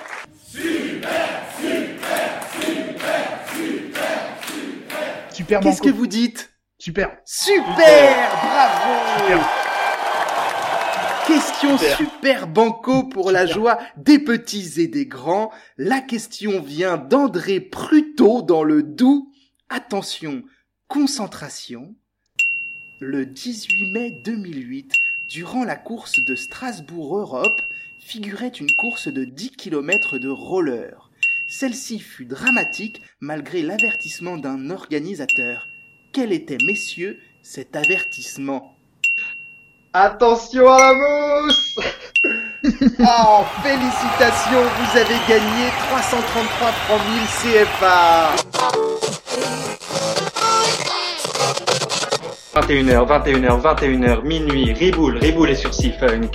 [5.31, 5.83] Super Qu'est-ce banco.
[5.85, 6.53] que vous dites?
[6.77, 7.17] Super.
[7.25, 9.49] Super Bravo Super.
[11.27, 12.47] Question super.
[12.47, 15.51] banco pour la joie des petits et des grands.
[15.77, 19.27] La question vient d'André Prutot dans le Doubs.
[19.69, 20.43] Attention,
[20.87, 21.95] concentration.
[23.03, 24.93] Le 18 mai 2008,
[25.27, 27.63] durant la course de Strasbourg-Europe,
[27.97, 31.09] figurait une course de 10 km de roller.
[31.47, 35.67] Celle-ci fut dramatique malgré l'avertissement d'un organisateur.
[36.13, 38.77] Quel était, messieurs, cet avertissement?
[39.93, 41.79] Attention à la mousse
[42.99, 47.01] Oh, félicitations, vous avez gagné 333 francs
[47.43, 48.35] 1000 CFA
[52.53, 56.31] 21h, 21h, 21h, minuit, Riboul, Riboul est sur C-Funk.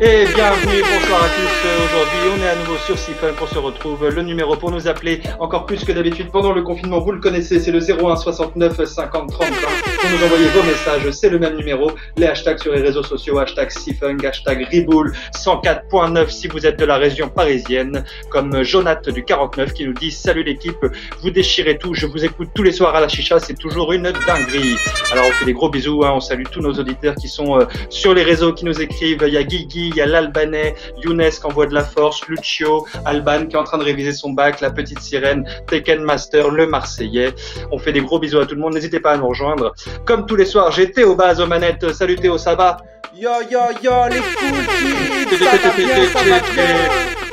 [0.00, 1.68] Et bienvenue, bonsoir à tous.
[1.84, 4.08] Aujourd'hui, on est à nouveau sur C-Funk, on se retrouve.
[4.08, 7.60] Le numéro pour nous appeler encore plus que d'habitude pendant le confinement, vous le connaissez,
[7.60, 9.56] c'est le 01 69 50 30 20.
[10.00, 11.92] Pour nous envoyer vos messages, c'est le même numéro.
[12.16, 16.84] Les hashtags sur les réseaux sociaux, hashtag C-Funk, hashtag Riboul, 104.9 si vous êtes de
[16.84, 20.84] la région parisienne, comme Jonath du 49 qui nous dit Salut l'équipe,
[21.20, 24.10] vous déchirez tout, je vous écoute tous les soirs à la chicha, c'est toujours une
[24.26, 24.76] dinguerie.
[25.12, 27.64] Alors on fait des gros bisous, hein, on salue tous nos auditeurs qui sont euh,
[27.90, 29.24] sur les réseaux, qui nous écrivent.
[29.26, 32.86] Il y a Guigui, il y a l'Albanais, Younes qui envoie de la force, Lucio,
[33.04, 36.66] Alban qui est en train de réviser son bac, la petite sirène, Tekken Master, le
[36.66, 37.32] Marseillais.
[37.70, 39.74] On fait des gros bisous à tout le monde, n'hésitez pas à nous rejoindre.
[40.04, 41.92] Comme tous les soirs, j'ai Théo Baz aux manettes.
[41.92, 42.78] Salut Théo, ça va?
[43.14, 46.66] Yo yo yo les kids, ça va bien, ça va bien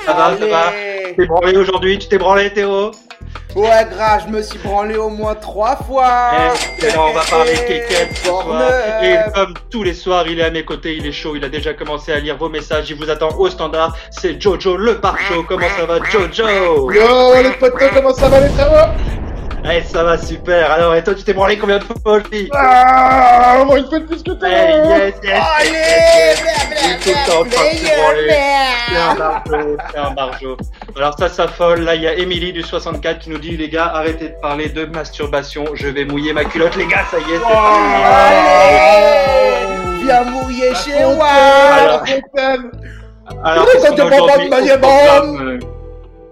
[0.06, 0.68] Ça va, ça va?
[0.68, 0.99] Allez.
[1.18, 2.92] T'es branlé aujourd'hui Tu t'es branlé Théo
[3.56, 6.32] Ouais grave, je me suis branlé au moins trois fois
[6.82, 8.46] Eh, on va parler kékette ce soir.
[9.04, 11.50] Et comme tous les soirs, il est à mes côtés, il est chaud, il a
[11.50, 13.96] déjà commencé à lire vos messages, il vous attend au standard.
[14.12, 15.44] C'est Jojo le pare-chaud.
[15.48, 16.92] Comment ça va Jojo?
[16.92, 18.94] Yo les potos, comment ça va les frérots
[19.72, 20.72] Eh, ça va super.
[20.72, 24.24] Alors, et toi, tu t'es branlé combien de fois, aussi Ah, une fois de plus
[24.24, 27.00] que toi Eh, yes, yes, Allez, yes, yes.
[27.02, 27.14] C'est
[28.98, 30.58] un barjo, c'est un barjo.
[30.96, 33.92] Alors ça s'affole, là il y a Émilie du 64 qui nous dit les gars
[33.94, 37.40] arrêtez de parler de masturbation, je vais mouiller ma culotte les gars, ça y est,
[37.40, 37.54] c'est
[38.16, 40.04] Allez.
[40.04, 41.28] Viens mouiller chez moi.
[43.44, 44.80] Alors, quand tu prends pas de aujourd'hui manière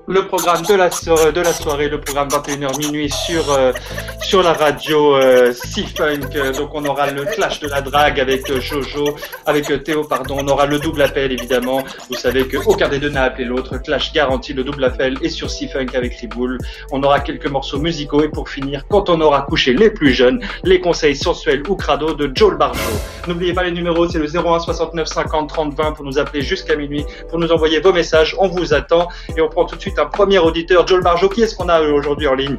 [0.07, 3.73] le programme de la, soirée, le programme 21h minuit sur, euh,
[4.21, 6.29] sur la radio euh, C-Funk.
[6.33, 9.15] Euh, Donc on aura le clash de la drague avec euh, Jojo,
[9.45, 10.37] avec euh, Théo, pardon.
[10.39, 11.83] On aura le double appel évidemment.
[12.09, 13.77] Vous savez que aucun des deux n'a appelé l'autre.
[13.79, 16.57] Clash garanti, le double appel est sur C-Funk avec Riboul.
[16.91, 20.41] On aura quelques morceaux musicaux et pour finir, quand on aura couché les plus jeunes,
[20.63, 22.79] les conseils sensuels ou crado de Joel Barjo.
[23.27, 26.77] N'oubliez pas les numéros, c'est le 01 69 50 30 20 pour nous appeler jusqu'à
[26.77, 28.37] minuit, pour nous envoyer vos messages.
[28.39, 31.29] On vous attend et on prend tout de suite un premier auditeur, Joel Barjo.
[31.29, 32.57] Qui est-ce qu'on a euh, aujourd'hui en ligne?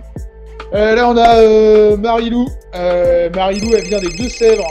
[0.74, 2.46] Euh, Là on a euh, Marilou.
[2.74, 4.66] Euh, Marilou elle vient des Deux-Sèvres.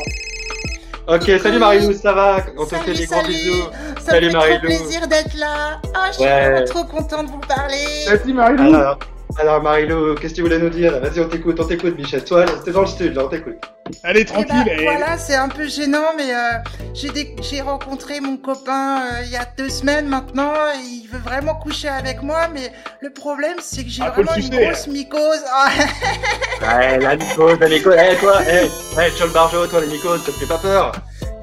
[1.08, 2.38] Ok, salut Marilou, ça va?
[2.58, 3.28] On te fait Salut, des gros salut.
[3.34, 3.64] bisous.
[4.04, 5.80] Ça Salut, me fait trop plaisir d'être là.
[5.86, 6.42] Oh, je suis Ouais.
[6.52, 8.06] vraiment trop contente de vous parler.
[8.10, 8.76] Merci Marilou.
[8.76, 9.00] Alors,
[9.40, 12.24] alors Marilou, qu'est-ce que tu voulais nous dire Vas-y, on t'écoute, on t'écoute, Michel.
[12.24, 13.56] Toi, t'es dans le studio, là, on t'écoute.
[14.04, 14.74] Allez Eh ben, tranquille.
[14.80, 14.84] eh.
[14.84, 16.58] voilà, c'est un peu gênant, mais euh,
[17.42, 20.54] j'ai rencontré mon copain euh, il y a deux semaines maintenant.
[20.76, 22.72] et il veut vraiment coucher avec moi, mais
[23.02, 25.42] le problème, c'est que j'ai Ah, vraiment une grosse mycose.
[25.52, 25.70] Ah,
[26.80, 27.96] Ouais, la mycose, la mycose.
[27.98, 28.66] Eh, toi, eh,
[29.00, 30.92] eh, Joel Barjo, toi, les mycoses, ça te fait pas peur?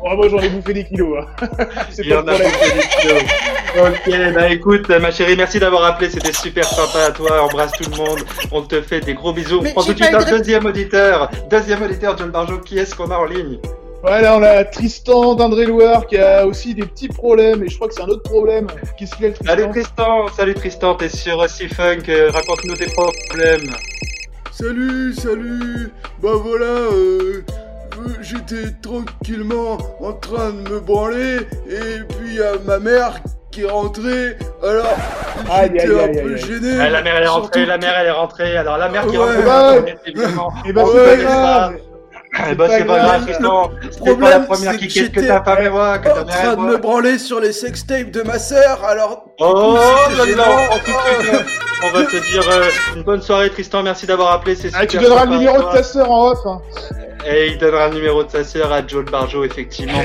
[0.07, 1.25] Oh, moi j'en ai bouffé des kilos.
[1.41, 1.47] Hein.
[1.91, 3.23] C'est Il pas en a bouffé des kilos.
[3.77, 7.91] Ok, bah écoute, ma chérie, merci d'avoir appelé, c'était super sympa à toi, embrasse tout
[7.91, 8.21] le monde,
[8.53, 9.63] on te fait des gros bisous.
[9.63, 12.95] Mais On prend tout de suite un deuxième auditeur, deuxième auditeur, John Barjo, qui est-ce
[12.95, 13.59] qu'on a en ligne?
[14.05, 17.89] Ouais, là on a Tristan d'Indre-et-Loire qui a aussi des petits problèmes et je crois
[17.89, 18.67] que c'est un autre problème.
[18.99, 22.87] Qu'est-ce qu'il a le Tristan Salut Tristan, salut Tristan, t'es sur C-Funk, euh, raconte-nous tes
[22.87, 23.71] problèmes.
[24.53, 25.91] Salut, salut
[26.23, 27.43] Bah voilà, euh,
[28.21, 31.37] j'étais tranquillement en train de me branler,
[31.69, 33.15] et puis y a ma mère
[33.51, 34.87] qui est rentrée, alors
[35.63, 36.39] j'étais un aïe, peu aïe.
[36.39, 36.77] gêné.
[36.81, 39.07] Ah, la mère elle est rentrée, surtout la mère elle est rentrée, alors la mère
[39.07, 39.25] qui est Ouais.
[39.45, 39.83] rentrée, Ouais.
[39.83, 40.53] bien évidemment.
[40.67, 41.75] Et bah c'est grave.
[42.51, 43.71] Eh bah, c'est pas grave, Tristan.
[43.93, 45.99] C'était pas la problème, première c'est qui que qu'est-ce que j'étais ta femme et moi,
[45.99, 49.27] que ta en train de me branler sur les sextapes de ma sœur, alors...
[49.39, 49.77] Oh
[50.17, 50.93] cas,
[51.85, 52.65] on va te dire euh,
[52.97, 55.59] une bonne soirée Tristan, merci d'avoir appelé, c'est super Ah, tu donneras le à numéro
[55.59, 56.39] de ta sœur en off.
[57.27, 60.03] Et il donnera le numéro de sa sœur à Joel Barjo, effectivement.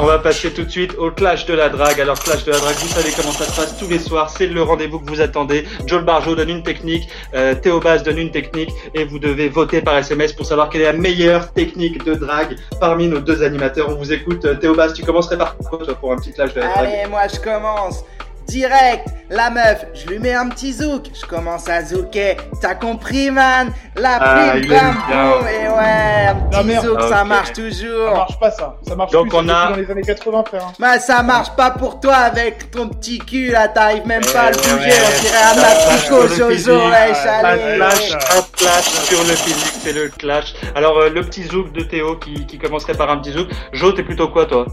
[0.00, 2.00] On va passer tout de suite au clash de la drague.
[2.00, 4.30] Alors, clash de la drague, vous savez comment ça se passe tous les soirs.
[4.30, 5.64] C'est le rendez-vous que vous attendez.
[5.86, 9.96] Joel Barjo donne une technique, euh, Théo donne une technique, et vous devez voter par
[9.98, 13.88] SMS pour savoir quelle est la meilleure technique de drague parmi nos deux animateurs.
[13.90, 14.44] On vous écoute.
[14.44, 16.86] Euh, Théo tu commencerais par quoi, toi, pour un petit clash de la drague?
[16.86, 18.04] Allez, moi je commence.
[18.48, 22.36] Direct, la meuf, je lui mets un petit zouk, je commence à zouker.
[22.60, 23.72] T'as compris, man?
[23.96, 26.84] La Ah, prime, bam, boum, et ouais, un petit merde.
[26.86, 27.28] zouk, ça Ok.
[27.28, 28.10] marche Ça toujours.
[28.14, 28.76] marche pas ça.
[28.86, 29.38] Ça marche Donc, plus.
[29.38, 30.64] on ça a- dans les années 80 frère.
[30.66, 30.72] hein.
[30.78, 34.50] Bah, ça marche pas pour toi avec ton petit cul là, t'arrives même pas à
[34.50, 36.66] le Eh bouger, ouais, on dirait un ça physique.
[36.66, 37.76] Jojo, ouais, Un chalet.
[37.76, 40.52] clash, un clash sur le physique, c'est le clash.
[40.74, 43.48] Alors, euh, le petit zouk de Théo qui, qui commencerait par un petit zouk.
[43.72, 44.66] Jo, t'es plutôt quoi, toi?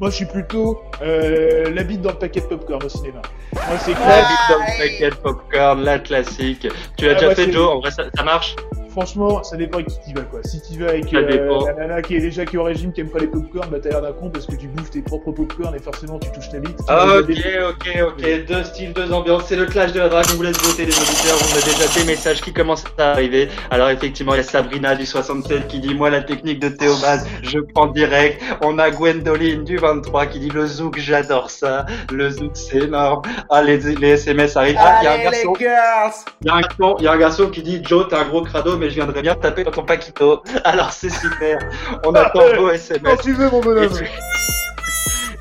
[0.00, 3.22] Moi je suis plutôt euh, la bite dans le paquet de popcorn au cinéma.
[3.52, 6.66] Moi c'est La bite dans le paquet de popcorn, la classique.
[6.96, 7.68] Tu l'as Ah, déjà fait, Joe?
[7.68, 8.56] En vrai, ça, ça marche?
[8.94, 10.38] Franchement, ça dépend avec qui tu vas quoi.
[10.44, 13.00] Si tu vas avec euh, la nana qui est déjà qui est au régime, qui
[13.00, 15.32] aime pas les popcorn, bah t'as l'air d'un con parce que tu bouffes tes propres
[15.32, 16.78] popcorn et forcément tu touches ta bite.
[16.86, 17.34] Ah, Ok, des-
[17.68, 18.46] ok, ok.
[18.46, 19.44] Deux styles, deux ambiances.
[19.46, 20.26] C'est le clash de la drague.
[20.32, 21.36] On vous laisse voter les auditeurs.
[21.40, 23.48] On a déjà des messages qui commencent à arriver.
[23.70, 26.94] Alors, effectivement, il y a Sabrina du 67 qui dit Moi, la technique de Théo
[27.02, 28.40] Baz, je prends direct.
[28.62, 31.84] On a Gwendoline du 23 qui dit Le zouk, j'adore ça.
[32.12, 33.22] Le zouk, c'est énorme.
[33.50, 34.76] Ah, les, les SMS arrivent.
[34.78, 35.54] Ah, il y a un Allez, les garçon.
[35.58, 38.14] girls Il y, a un garçon, il y a un garçon qui dit Joe, t'es
[38.16, 40.42] un gros crado, mais je viendrais bien taper dans ton paquito.
[40.64, 41.58] Alors c'est super.
[42.04, 43.20] On attend vos Quand SMS.
[43.22, 43.88] tu veux mon Et bonhomme.
[43.88, 44.04] tout,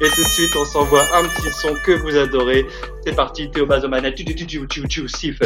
[0.01, 2.65] et tout de suite, on s'envoie un petit son que vous adorez.
[3.05, 4.15] C'est parti, Théo Bazomanette.
[4.15, 5.45] Tu, tu, tu, tu, tu, tu, siffle,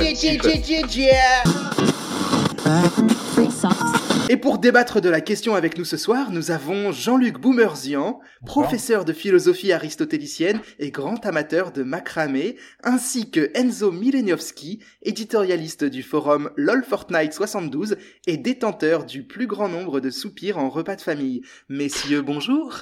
[4.30, 9.06] Et pour débattre de la question avec nous ce soir, nous avons Jean-Luc Boumerzian, professeur
[9.06, 16.50] de philosophie aristotélicienne et grand amateur de macramé, ainsi que Enzo Mileniowski, éditorialiste du forum
[16.58, 21.42] LOL Fortnite 72 et détenteur du plus grand nombre de soupirs en repas de famille.
[21.70, 22.82] Messieurs, bonjour.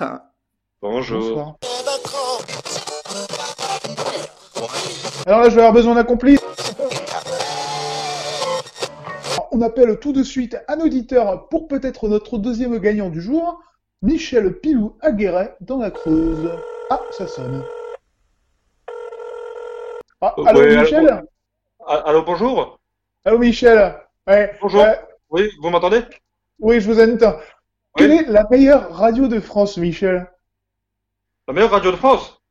[0.82, 1.60] Bonjour.
[5.28, 6.40] Alors là, je vais avoir besoin d'un complice.
[9.58, 13.64] On appelle tout de suite un auditeur pour peut-être notre deuxième gagnant du jour,
[14.02, 16.52] Michel Pilou Aguerret dans la Creuse.
[16.90, 17.64] Ah, ça sonne.
[20.20, 21.08] Ah, Euh, allô ouais, Michel?
[21.10, 21.28] allô.
[21.88, 22.80] Ah, Allô, bonjour.
[23.24, 23.96] Allô Michel
[24.28, 24.58] Ouais.
[24.62, 24.82] Bonjour.
[24.82, 24.94] euh,
[25.30, 26.02] Oui, vous m'entendez?
[26.60, 27.40] Oui, je vous entends.
[27.96, 30.30] Quelle est la meilleure radio de France, Michel?
[31.48, 32.42] La meilleure radio de France?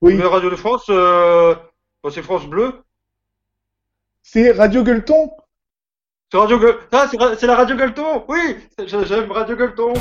[0.00, 0.14] Oui.
[0.14, 1.54] La meilleure radio de France, euh...
[2.10, 2.82] c'est France Bleu.
[4.24, 5.30] C'est Radio Gueuleton?
[6.32, 6.76] C'est Radio Gueule.
[6.92, 7.06] Ah,
[7.38, 8.38] c'est la radio Gueuleton Oui
[8.86, 9.92] J'aime Radio Gueuleton.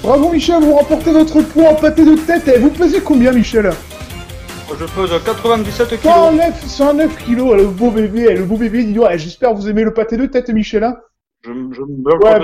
[0.00, 2.46] Bravo Michel, vous remportez votre poids en pâté de tête.
[2.46, 3.68] Et vous pesez combien Michel?
[4.78, 6.02] Je pèse 97 kilos.
[6.04, 9.68] 109, 109 kilos, le beau bébé, le beau bébé, dis donc, eh, j'espère que vous
[9.68, 10.84] aimez le pâté de tête, Michel.
[10.84, 10.98] Hein
[11.42, 12.38] Je, me ouais, bah,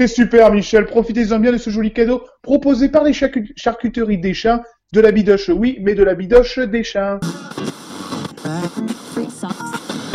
[0.00, 0.08] oui.
[0.08, 0.86] super, Michel.
[0.86, 4.62] Profitez-en bien de ce joli cadeau proposé par les charcu- charcuteries des chiens.
[4.92, 7.18] De la bidoche, oui, mais de la bidoche des chiens.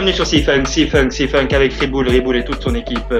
[0.04, 3.14] Bienvenue sur C-Funk, C-Funk, C-Funk avec Riboul, Riboul et toute son équipe.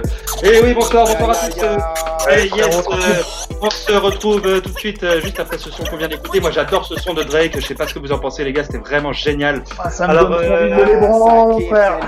[0.44, 2.30] Et oui, bonsoir, bonsoir à tous.
[2.30, 3.22] eh, yes, euh,
[3.62, 6.42] on se retrouve euh, tout de suite, euh, juste après ce son qu'on vient d'écouter.
[6.42, 7.54] Moi, j'adore ce son de Drake.
[7.56, 8.66] Je sais pas ce que vous en pensez, les gars.
[8.66, 9.64] C'était vraiment génial.
[9.80, 12.00] Ah, ça me Alors, donne euh, de frère.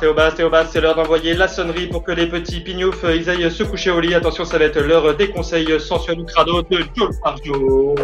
[0.00, 3.50] Théobas, Théobas, c'est l'heure d'envoyer la sonnerie pour que les petits pignoufs, euh, ils aillent
[3.50, 4.14] se coucher au lit.
[4.14, 7.94] Attention, ça va être l'heure des conseils sensuels ou crado de Joe Parjo.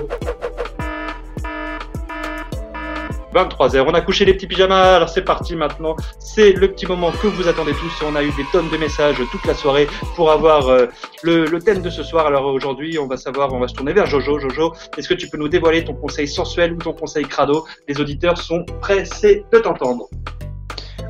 [3.38, 5.94] 23h, on a couché les petits pyjamas, alors c'est parti maintenant.
[6.18, 8.05] C'est le petit moment que vous attendez tous.
[8.05, 10.87] On a eu des tonnes de messages toute la soirée pour avoir euh,
[11.22, 12.27] le, le thème de ce soir.
[12.27, 14.40] Alors aujourd'hui, on va savoir, on va se tourner vers Jojo.
[14.40, 17.64] Jojo, est-ce que tu peux nous dévoiler ton conseil sensuel ou ton conseil crado?
[17.87, 20.09] Les auditeurs sont pressés de t'entendre.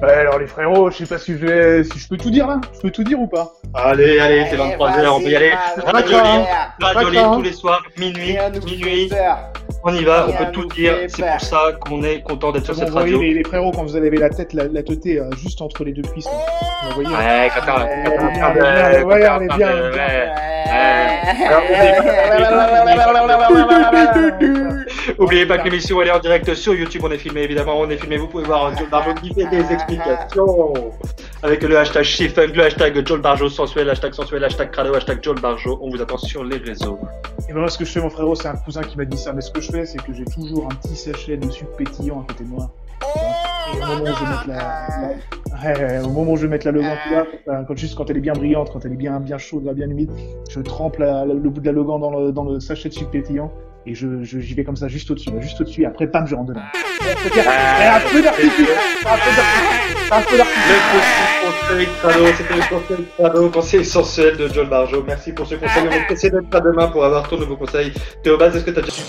[0.01, 2.47] Ouais, alors les frérots, je sais pas si je vais, si je peux tout dire
[2.47, 2.61] là.
[2.73, 3.53] Je peux tout dire ou pas?
[3.75, 5.53] Allez, allez, c'est 23h, on peut y aller.
[5.85, 6.17] Radio.
[6.19, 6.47] Libre,
[6.81, 7.09] Radio.
[7.11, 9.11] Libre tous les soirs, minuit, minuit.
[9.85, 10.95] On y va, on peut tout dire.
[11.09, 13.21] C'est pour ça qu'on est content d'être sur cette voyez radio.
[13.23, 15.93] les, les frérots quand vous avez la tête, la, la teuté euh, juste entre les
[15.93, 16.29] deux cuisses.
[16.89, 19.69] Vous voyez Ouais, quand t'as- Ouais, elle est bien.
[25.19, 27.89] Oubliez pas que l'émission elle est en direct sur YouTube, on est filmé évidemment, on
[27.91, 28.73] est filmé, vous pouvez voir
[29.23, 29.63] qui fait des
[31.43, 35.41] avec le hashtag Shifunk, le hashtag Joel Barjo sensuel, hashtag sensuel, hashtag crado, hashtag Joel
[35.41, 36.99] Barjo, on vous attend sur les réseaux.
[37.49, 39.17] Et ben moi, ce que je fais, mon frérot, c'est un cousin qui m'a dit
[39.17, 39.33] ça.
[39.33, 42.21] Mais ce que je fais, c'est que j'ai toujours un petit sachet de sucre pétillant
[42.21, 42.71] à côté de moi.
[43.73, 46.43] Et au moment où je vais mettre la, la- ouais, ouais, au moment où je
[46.43, 48.85] vais mettre la Logan, tu vois, enfin, quand, juste quand elle est bien brillante, quand
[48.85, 50.11] elle est bien, bien chaude, là, bien humide,
[50.51, 52.95] je trempe la- la- le bout de la Logan dans le, dans le sachet de
[52.95, 53.51] sucre pétillant.
[53.87, 56.27] Et je, je- j'y vais comme ça, juste au-dessus, là, juste au-dessus, et après, pam,
[56.27, 56.61] je rentre dedans.
[57.01, 60.67] Et un peu d'artifice, un peu d'artifice, un peu d'artifice.
[61.41, 65.03] Le petit conseil crado, c'était le conseil crado, conseil sensuel de Joel Barjo.
[65.07, 67.93] Merci pour ce conseil, on va essayer d'être à demain pour avoir ton nouveau conseil.
[68.23, 69.03] Théobald, est-ce que t'as déjà...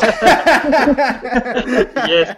[2.08, 2.28] Yes.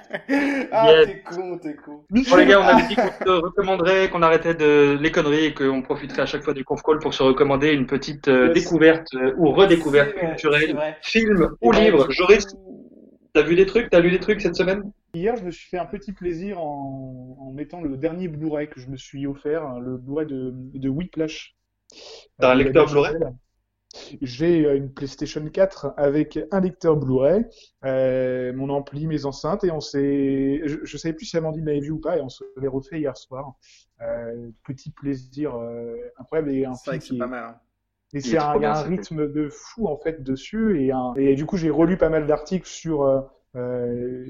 [0.73, 1.07] Ah, Yes.
[1.07, 2.05] t'es con, t'es con.
[2.11, 5.55] Bon les gars, on avait dit qu'on se recommanderait, qu'on arrêtait de les conneries et
[5.55, 9.09] qu'on profiterait à chaque fois du conf call pour se recommander une petite euh, découverte
[9.15, 12.11] euh, ou redécouverte culturelle, film ou livre.
[12.11, 12.47] Joris,
[13.35, 14.83] t'as vu des trucs, t'as lu des trucs cette semaine?
[15.15, 18.81] Hier, je me suis fait un petit plaisir en, en mettant le dernier Blu-ray que
[18.81, 21.55] je me suis offert, le Blu-ray de, de Whiplash.
[22.41, 23.15] T'as un Euh, lecteur Blu-ray?
[24.23, 27.45] J'ai euh, une PlayStation 4 avec un lecteur Blu-ray,
[27.85, 30.63] euh, mon ampli, mes enceintes, et on s'est.
[30.67, 33.01] Je, je savais plus si Amandine l'avait vu ou pas, et on se l'est refait
[33.01, 33.55] hier soir.
[34.01, 37.45] Euh, petit plaisir euh, incroyable et un C'est vrai film que c'est est- pas mal.
[37.45, 37.61] hein.
[38.15, 41.35] et c'est est un, bien, un rythme de fou en fait dessus et, un- et
[41.35, 43.21] du coup j'ai relu pas mal d'articles sur euh,
[43.57, 44.27] euh,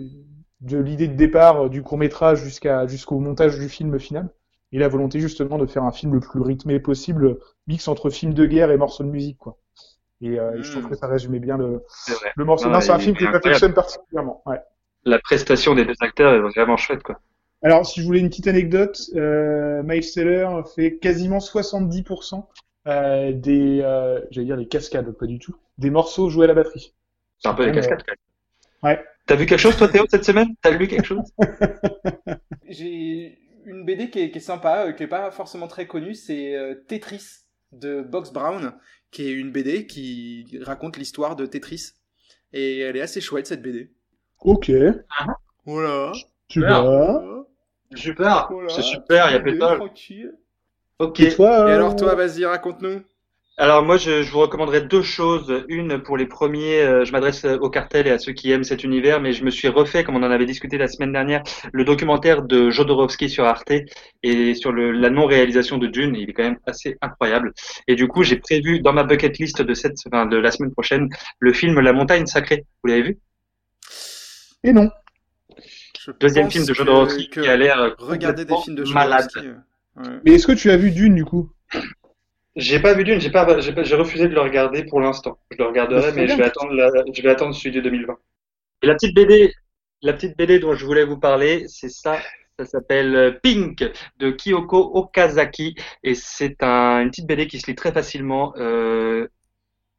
[0.60, 4.28] de l'idée de départ du court métrage jusqu'à jusqu'au montage du film final
[4.72, 8.34] et la volonté justement de faire un film le plus rythmé possible, mix entre film
[8.34, 9.58] de guerre et morceaux de musique quoi.
[10.20, 10.90] Et, euh, et je trouve Mm.
[10.90, 11.82] que ça résumait bien le,
[12.38, 12.68] morceau.
[12.68, 13.40] Non, c'est un il film incroyable.
[13.44, 14.42] j'affectionne particulièrement.
[14.46, 14.60] Ouais.
[15.04, 17.18] La prestation des deux acteurs est vraiment chouette quoi.
[17.64, 22.44] Alors, si je voulais une petite anecdote, euh, Miles Teller fait quasiment 70%
[22.88, 26.54] euh, des, euh, j'allais dire des cascades, pas du tout, des morceaux joués à la
[26.54, 26.92] batterie.
[27.38, 28.14] C'est un peu des cascades quand
[28.82, 28.96] même.
[28.96, 29.04] Ouais.
[29.26, 30.48] T'as vu quelque chose toi Théo cette semaine?
[30.60, 31.22] T'as lu quelque chose?
[32.68, 36.14] J'ai une BD qui est, qui est sympa, euh, qui est pas forcément très connue,
[36.14, 38.74] c'est euh, Tetris de Box Brown,
[39.10, 41.92] qui est une BD qui raconte l'histoire de Tetris.
[42.52, 43.90] Et elle est assez chouette cette BD.
[44.40, 44.70] Ok,
[45.64, 46.12] Voilà.
[46.48, 46.84] super.
[47.94, 48.68] Super, Voilà.
[48.68, 50.32] c'est super, il y a tranquille.
[50.98, 51.20] Ok.
[51.20, 53.02] Et toi, Et euh, alors toi, vas-y, raconte-nous.
[53.58, 55.64] Alors moi, je, je vous recommanderais deux choses.
[55.68, 58.82] Une pour les premiers, euh, je m'adresse au cartel et à ceux qui aiment cet
[58.82, 61.84] univers, mais je me suis refait, comme on en avait discuté la semaine dernière, le
[61.84, 63.72] documentaire de Jodorowsky sur Arte
[64.22, 66.16] et sur le, la non-réalisation de Dune.
[66.16, 67.52] Il est quand même assez incroyable.
[67.88, 70.72] Et du coup, j'ai prévu dans ma bucket list de cette, enfin, de la semaine
[70.72, 72.64] prochaine, le film La Montagne Sacrée.
[72.82, 73.18] Vous l'avez vu?
[74.64, 74.90] Et non.
[76.00, 78.92] Je Deuxième film de Jodorowsky que qui a l'air euh, Regarder des complètement films de
[78.94, 79.28] malade.
[79.34, 79.60] Jodorowsky.
[79.98, 80.20] euh, ouais.
[80.24, 81.52] Mais est-ce que tu as vu Dune du coup?
[82.56, 85.38] J'ai pas vu Dune, j'ai pas, j'ai pas- j'ai refusé de le regarder pour l'instant.
[85.50, 88.16] Je le regarderai, mais je vais attendre la- je vais attendre celui de 2020.
[88.82, 89.52] Et la petite BD,
[90.02, 92.18] la petite BD dont je voulais vous parler, c'est ça.
[92.58, 93.82] Ça s'appelle euh, Pink
[94.18, 98.52] de Kyoko Okazaki et c'est un, une petite BD qui se lit très facilement.
[98.58, 99.26] Euh,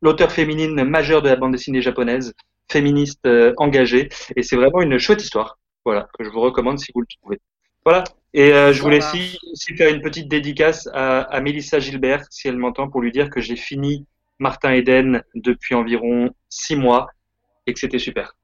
[0.02, 2.34] L'auteur féminine majeure de la bande dessinée japonaise,
[2.70, 5.58] féministe euh, engagée et c'est vraiment une chouette histoire.
[5.86, 7.40] Voilà que je vous recommande si vous le trouvez.
[7.86, 8.04] Voilà.
[8.36, 12.48] Et euh, je voulais aussi, aussi faire une petite dédicace à, à Mélissa Gilbert, si
[12.48, 14.08] elle m'entend, pour lui dire que j'ai fini
[14.40, 17.08] Martin Eden depuis environ six mois
[17.68, 18.36] et que c'était super.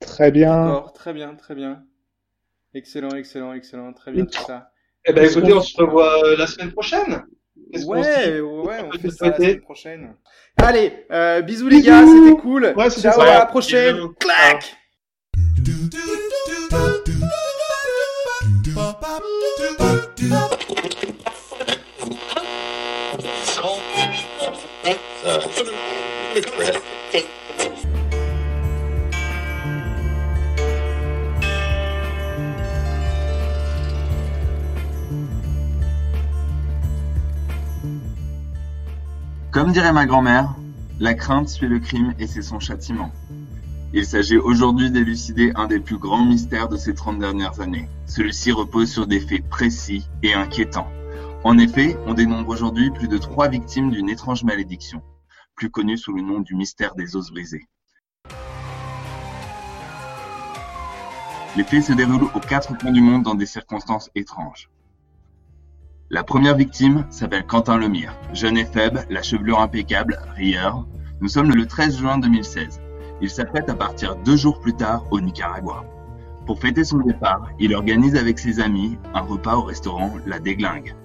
[0.00, 0.66] Très bien.
[0.66, 1.82] D'accord, très bien, très bien.
[2.74, 4.70] Excellent, excellent, excellent, très bien Et- tout ça.
[5.04, 7.24] Eh ben écoutez, on se revoit euh, la semaine prochaine.
[7.84, 10.14] Ouais, ouais, on fait ça la semaine prochaine.
[10.58, 12.72] Allez, euh, bisous les gars, c'était cool.
[12.76, 13.96] Ouais, c'était Ciao, à la prochaine.
[13.96, 14.14] Bisous.
[14.20, 14.76] Clac.
[39.50, 40.54] Comme dirait ma grand-mère,
[41.00, 43.12] la crainte suit le crime et c'est son châtiment.
[43.94, 47.90] Il s'agit aujourd'hui d'élucider un des plus grands mystères de ces 30 dernières années.
[48.06, 50.90] Celui-ci repose sur des faits précis et inquiétants.
[51.44, 55.02] En effet, on dénombre aujourd'hui plus de trois victimes d'une étrange malédiction.
[55.54, 57.66] plus connu sous le nom du mystère des os brisés.
[61.54, 64.70] Les faits se déroulent aux quatre coins du monde dans des circonstances étranges.
[66.08, 70.86] La première victime s'appelle Quentin Lemire, jeune et faible, la chevelure impeccable, rieur.
[71.20, 72.80] Nous sommes le 13 juin 2016.
[73.22, 75.84] Il s'apprête à partir deux jours plus tard au Nicaragua.
[76.44, 80.96] Pour fêter son départ, il organise avec ses amis un repas au restaurant La Déglingue.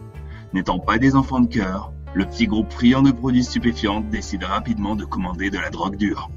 [0.51, 4.95] N'étant pas des enfants de cœur, le petit groupe friand de produits stupéfiants décide rapidement
[4.95, 6.31] de commander de la drogue dure,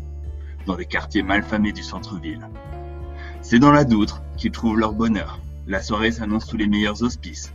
[0.66, 2.46] dans des quartiers malfamés du centre-ville.
[3.40, 5.40] C'est dans la Doutre qu'ils trouvent leur bonheur.
[5.66, 7.54] La soirée s'annonce sous les meilleurs auspices.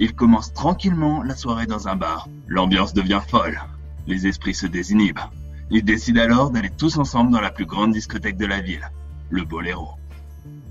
[0.00, 2.28] Ils commencent tranquillement la soirée dans un bar.
[2.48, 3.62] L'ambiance devient folle.
[4.08, 5.20] Les esprits se désinhibent.
[5.70, 8.90] Ils décident alors d'aller tous ensemble dans la plus grande discothèque de la ville,
[9.30, 9.90] le Boléro.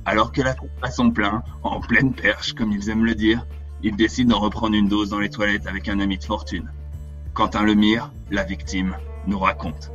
[0.05, 3.45] Alors que la fête passe son plein, en pleine perche comme ils aiment le dire,
[3.81, 6.69] ils décident d'en reprendre une dose dans les toilettes avec un ami de fortune.
[7.33, 8.95] Quentin Lemire, la victime,
[9.27, 9.91] nous raconte.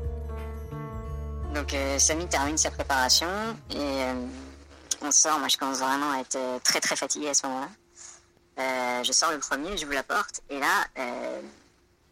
[1.55, 3.27] Donc euh, Samy termine sa préparation
[3.71, 4.15] et euh,
[5.03, 5.39] on sort.
[5.39, 7.69] Moi je commence vraiment à être euh, très très fatigué à ce moment-là.
[8.59, 10.85] Euh, je sors le premier, j'ouvre la porte et là,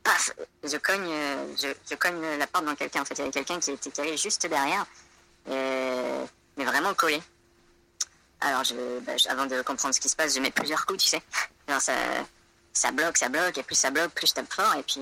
[0.07, 0.33] paf,
[0.63, 1.47] je cogne, euh,
[1.91, 3.03] je, cogne la porte dans quelqu'un.
[3.03, 4.87] En fait, il y avait quelqu'un qui était calé juste derrière,
[5.51, 6.25] euh,
[6.57, 7.21] mais vraiment collé.
[8.41, 8.63] Alors,
[9.03, 11.23] bah, avant de comprendre ce qui se passe, je mets plusieurs coups, tu sais.
[11.67, 11.95] Alors ça,
[12.73, 15.01] ça bloque, ça bloque, et plus ça bloque, plus je tape fort, et puis,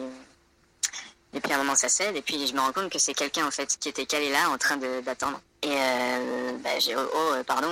[1.34, 3.14] et puis à un moment ça cède, et puis je me rends compte que c'est
[3.14, 5.40] quelqu'un en fait qui était calé là, en train d'attendre.
[5.62, 7.68] Et euh, bah, j'ai oh, oh, pardon,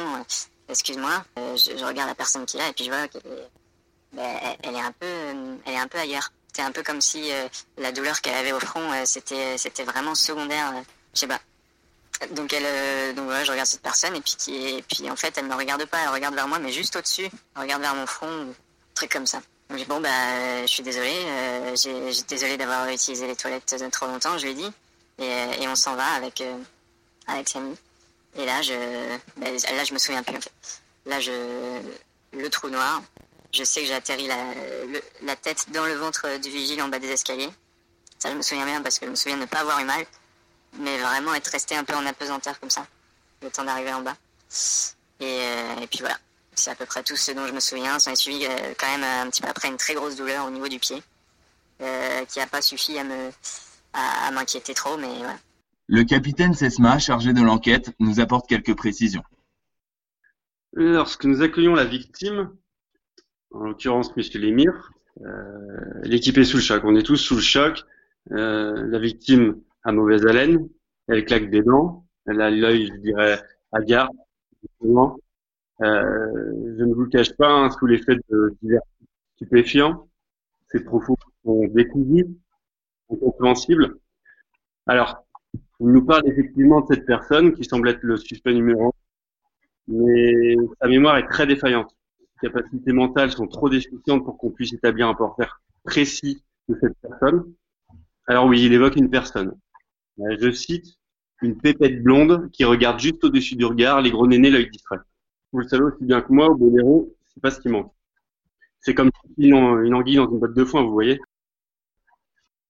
[0.69, 1.25] excuse-moi.
[1.37, 3.49] Je, regarde la personne qui est là, et puis je vois qu'elle est,
[4.13, 4.23] bah,
[4.65, 6.31] est un peu ailleurs.
[6.53, 7.49] C'est un peu comme si euh,
[7.79, 10.73] la douleur qu'elle avait au front, euh, c'était, c'était vraiment secondaire.
[10.77, 10.81] euh,
[11.15, 11.41] je sais pas.
[12.31, 15.37] Donc elle, donc voilà, je regarde cette personne et puis qui, et puis en fait
[15.39, 17.25] elle me regarde pas, elle regarde vers moi, mais juste au-dessus,
[17.57, 18.55] elle regarde vers mon front,
[18.95, 19.39] truc comme ça.
[19.69, 23.35] Donc j'ai dit, bon bah je suis désolé, euh, j'ai, j'ai désolé d'avoir utilisé les
[23.35, 24.71] toilettes trop longtemps, je lui dit,
[25.19, 26.57] et, et on s'en va avec euh,
[27.27, 27.75] avec Samy.
[28.37, 28.75] Et là je,
[29.39, 30.53] bah, là je me souviens plus en fait.
[31.07, 31.33] Là je,
[32.35, 33.03] le trou noir,
[33.53, 34.37] je sais que j'ai atterri la,
[34.87, 37.51] le- la tête dans le ventre du vigile en bas des escaliers.
[38.19, 39.85] Ça je me souviens bien parce que je me souviens de ne pas avoir eu
[39.85, 40.05] mal
[40.79, 42.87] mais vraiment être resté un peu en apesanteur comme ça,
[43.43, 44.17] le temps d'arriver en bas.
[45.21, 46.17] Et, euh, et puis voilà,
[46.55, 47.99] c'est à peu près tout ce dont je me souviens.
[47.99, 50.51] Ça a suivi euh, quand même un petit peu après une très grosse douleur au
[50.51, 51.03] niveau du pied,
[51.83, 53.31] euh, qui n'a pas suffi à me
[53.93, 55.37] à, à m'inquiéter trop, mais voilà.
[55.89, 59.25] Le capitaine Sesma, chargé de l'enquête, nous apporte quelques précisions.
[60.73, 62.51] Lorsque nous accueillons la victime,
[63.53, 66.83] en l'occurrence Monsieur Lémire, euh, l'équipe est sous le choc.
[66.85, 67.83] On est tous sous le choc.
[68.31, 70.69] Euh, la victime a mauvaise haleine,
[71.09, 73.41] elle claque des dents, elle a l'œil, je dirais,
[73.73, 74.11] hagard.
[74.63, 75.19] justement.
[75.81, 78.83] Euh, je ne vous le cache pas, hein, sous l'effet de divers
[79.35, 80.09] stupéfiants,
[80.71, 82.29] ses propos sont décousus,
[83.11, 83.97] incompréhensibles.
[84.87, 85.25] Alors,
[85.81, 88.93] il nous parle effectivement de cette personne qui semble être le suspect numéro un
[89.89, 91.93] mais sa mémoire est très défaillante.
[92.43, 95.49] Capacités mentales sont trop déficientes pour qu'on puisse établir un portrait
[95.85, 97.55] précis de cette personne.
[98.27, 99.55] Alors oui, il évoque une personne.
[100.19, 100.99] Euh, Je cite,
[101.41, 104.99] une pépette blonde qui regarde juste au-dessus du regard, les gros nénés, l'œil distrait.
[105.53, 107.93] Vous le savez aussi bien que moi, au Boléro, c'est pas ce qui manque.
[108.81, 111.21] C'est comme une, une anguille dans une botte de foin, vous voyez.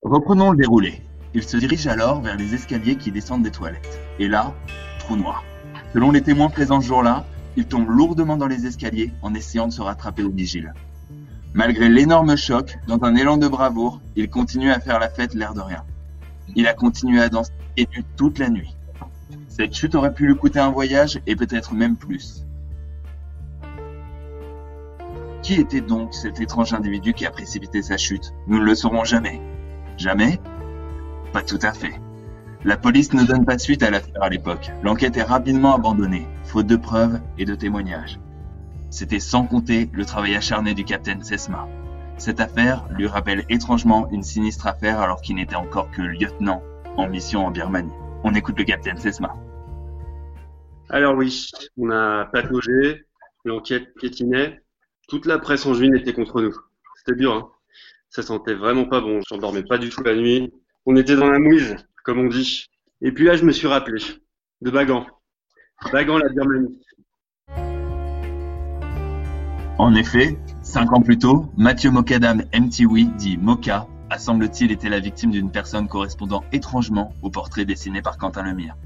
[0.02, 1.00] Reprenons le déroulé.
[1.32, 4.00] Il se dirige alors vers les escaliers qui descendent des toilettes.
[4.18, 4.52] Et là,
[4.98, 5.44] trou noir.
[5.94, 7.24] Selon les témoins présents ce jour-là,
[7.56, 10.72] il tombe lourdement dans les escaliers en essayant de se rattraper au vigile.
[11.54, 15.52] Malgré l'énorme choc, dans un élan de bravoure, il continue à faire la fête l'air
[15.52, 15.84] de rien.
[16.54, 18.74] Il a continué à danser et nu toute la nuit.
[19.48, 22.44] Cette chute aurait pu lui coûter un voyage et peut-être même plus.
[25.42, 28.32] Qui était donc cet étrange individu qui a précipité sa chute?
[28.46, 29.42] Nous ne le saurons jamais.
[29.98, 30.40] Jamais?
[31.32, 32.00] Pas tout à fait.
[32.64, 34.70] La police ne donne pas suite à l'affaire à l'époque.
[34.82, 38.20] L'enquête est rapidement abandonnée, faute de preuves et de témoignages.
[38.90, 41.66] C'était sans compter le travail acharné du capitaine Sesma.
[42.18, 46.62] Cette affaire lui rappelle étrangement une sinistre affaire alors qu'il n'était encore que lieutenant
[46.98, 47.94] en mission en Birmanie.
[48.22, 49.34] On écoute le capitaine Sesma.
[50.90, 51.48] Alors oui,
[51.78, 53.06] on a pataugé,
[53.46, 54.62] l'enquête piétinait,
[55.08, 56.54] toute la presse en juin était contre nous.
[56.98, 57.50] C'était dur, hein.
[58.10, 60.52] Ça sentait vraiment pas bon, j'en dormais pas du tout la nuit.
[60.84, 62.66] On était dans la mouise, comme on dit.
[63.00, 64.02] Et puis là, je me suis rappelé
[64.60, 65.06] de Bagan.
[65.90, 66.78] La Birmanie.
[69.78, 75.00] En effet, cinq ans plus tôt, Mathieu Mokadam Mtiwi, dit Moka, a semble-t-il été la
[75.00, 78.76] victime d'une personne correspondant étrangement au portrait dessiné par Quentin Lemire.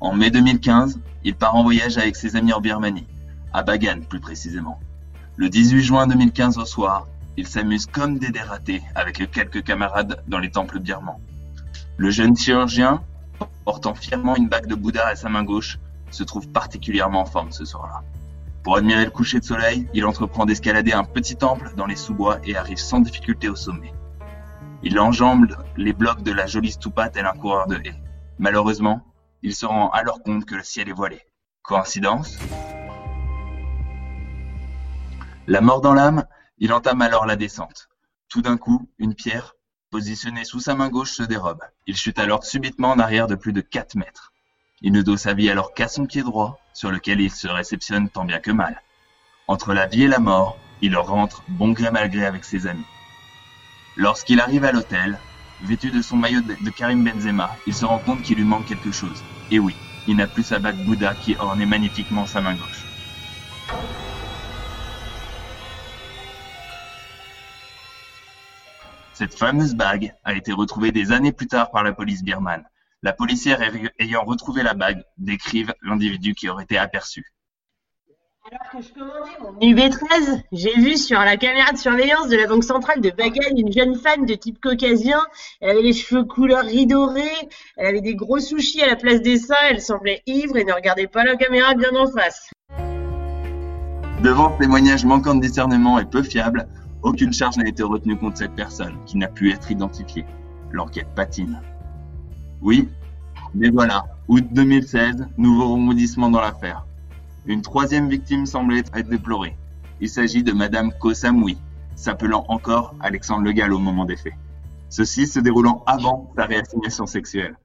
[0.00, 3.06] En mai 2015, il part en voyage avec ses amis en Birmanie,
[3.52, 4.80] à Bagan plus précisément.
[5.36, 7.06] Le 18 juin 2015 au soir,
[7.36, 11.20] il s'amuse comme des dératés avec quelques camarades dans les temples birmans.
[11.96, 13.02] Le jeune chirurgien,
[13.64, 15.78] portant fièrement une bague de Bouddha à sa main gauche,
[16.14, 18.02] se trouve particulièrement en forme ce soir-là.
[18.62, 22.38] Pour admirer le coucher de soleil, il entreprend d'escalader un petit temple dans les sous-bois
[22.44, 23.92] et arrive sans difficulté au sommet.
[24.82, 28.02] Il enjambe les blocs de la jolie stupa tel un coureur de haie.
[28.38, 29.02] Malheureusement,
[29.42, 31.20] il se rend alors compte que le ciel est voilé.
[31.62, 32.38] Coïncidence
[35.46, 36.24] La mort dans l'âme,
[36.58, 37.88] il entame alors la descente.
[38.28, 39.54] Tout d'un coup, une pierre,
[39.90, 41.62] positionnée sous sa main gauche, se dérobe.
[41.86, 44.33] Il chute alors subitement en arrière de plus de 4 mètres.
[44.86, 48.10] Il ne doit sa vie alors qu'à son pied droit, sur lequel il se réceptionne
[48.10, 48.82] tant bien que mal.
[49.48, 52.84] Entre la vie et la mort, il rentre bon gré mal gré avec ses amis.
[53.96, 55.18] Lorsqu'il arrive à l'hôtel,
[55.62, 58.92] vêtu de son maillot de Karim Benzema, il se rend compte qu'il lui manque quelque
[58.92, 59.24] chose.
[59.50, 59.74] Et oui,
[60.06, 62.84] il n'a plus sa bague Bouddha qui ornait magnifiquement sa main gauche.
[69.14, 72.64] Cette fameuse bague a été retrouvée des années plus tard par la police birmane.
[73.04, 73.60] La policière
[73.98, 77.34] ayant retrouvé la bague décrive l'individu qui aurait été aperçu.
[78.50, 82.46] Alors que je commandais mon UB13, j'ai vu sur la caméra de surveillance de la
[82.46, 85.20] Banque centrale de Bagan une jeune femme de type caucasien.
[85.60, 87.28] Elle avait les cheveux couleur riz doré,
[87.76, 90.72] elle avait des gros sushis à la place des seins, elle semblait ivre et ne
[90.72, 92.52] regardait pas la caméra bien en face.
[94.22, 96.68] Devant ce témoignage manquant de discernement et peu fiable,
[97.02, 100.24] aucune charge n'a été retenue contre cette personne, qui n'a pu être identifiée.
[100.72, 101.60] L'enquête patine.
[102.60, 102.88] Oui,
[103.54, 106.86] mais voilà, août 2016, nouveau rebondissement dans l'affaire.
[107.46, 109.56] Une troisième victime semble être déplorée.
[110.00, 111.58] Il s'agit de Madame Kosamoui,
[111.94, 114.34] s'appelant encore Alexandre Legal au moment des faits.
[114.88, 117.56] Ceci se déroulant avant sa réassignation sexuelle.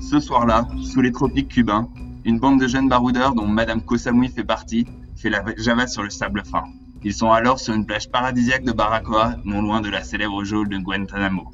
[0.00, 1.88] Ce soir-là, sous les tropiques cubains,
[2.24, 4.86] une bande de jeunes baroudeurs dont Madame Kosamoui fait partie
[5.16, 6.64] fait la java sur le sable fin.
[7.02, 10.68] Ils sont alors sur une plage paradisiaque de Baracoa, non loin de la célèbre geôle
[10.68, 11.50] de Guantanamo.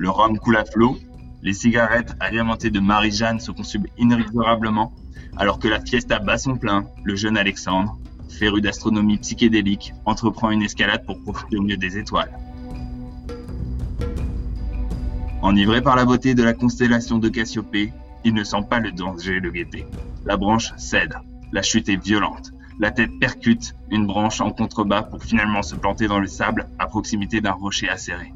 [0.00, 0.96] Le rhum coule à flot,
[1.42, 4.94] les cigarettes agrémentées de Marie-Jeanne se consument inexorablement,
[5.36, 7.98] alors que la fiesta bat son plein, le jeune Alexandre,
[8.30, 12.32] féru d'astronomie psychédélique, entreprend une escalade pour profiter au mieux des étoiles.
[15.42, 17.92] Enivré par la beauté de la constellation de Cassiopée,
[18.24, 19.84] il ne sent pas le danger de guetter.
[20.24, 21.14] La branche cède,
[21.52, 26.08] la chute est violente, la tête percute une branche en contrebas pour finalement se planter
[26.08, 28.32] dans le sable à proximité d'un rocher acéré.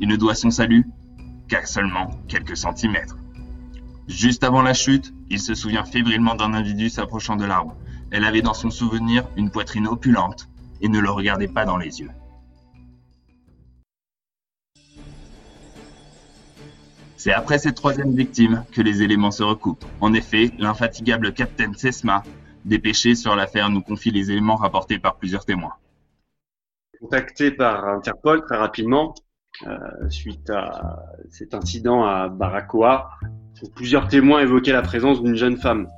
[0.00, 0.86] Il ne doit son salut
[1.48, 3.16] qu'à seulement quelques centimètres.
[4.06, 7.76] Juste avant la chute, il se souvient fébrilement d'un individu s'approchant de l'arbre.
[8.10, 10.48] Elle avait dans son souvenir une poitrine opulente
[10.80, 12.10] et ne le regardait pas dans les yeux.
[17.16, 19.84] C'est après cette troisième victime que les éléments se recoupent.
[20.00, 22.22] En effet, l'infatigable capitaine Sesma,
[22.64, 25.74] dépêché sur l'affaire, nous confie les éléments rapportés par plusieurs témoins.
[27.00, 29.14] Contacté par Interpol très rapidement,
[30.08, 33.10] suite à cet incident à Baracoa.
[33.74, 35.88] Plusieurs témoins évoquaient la présence d'une jeune femme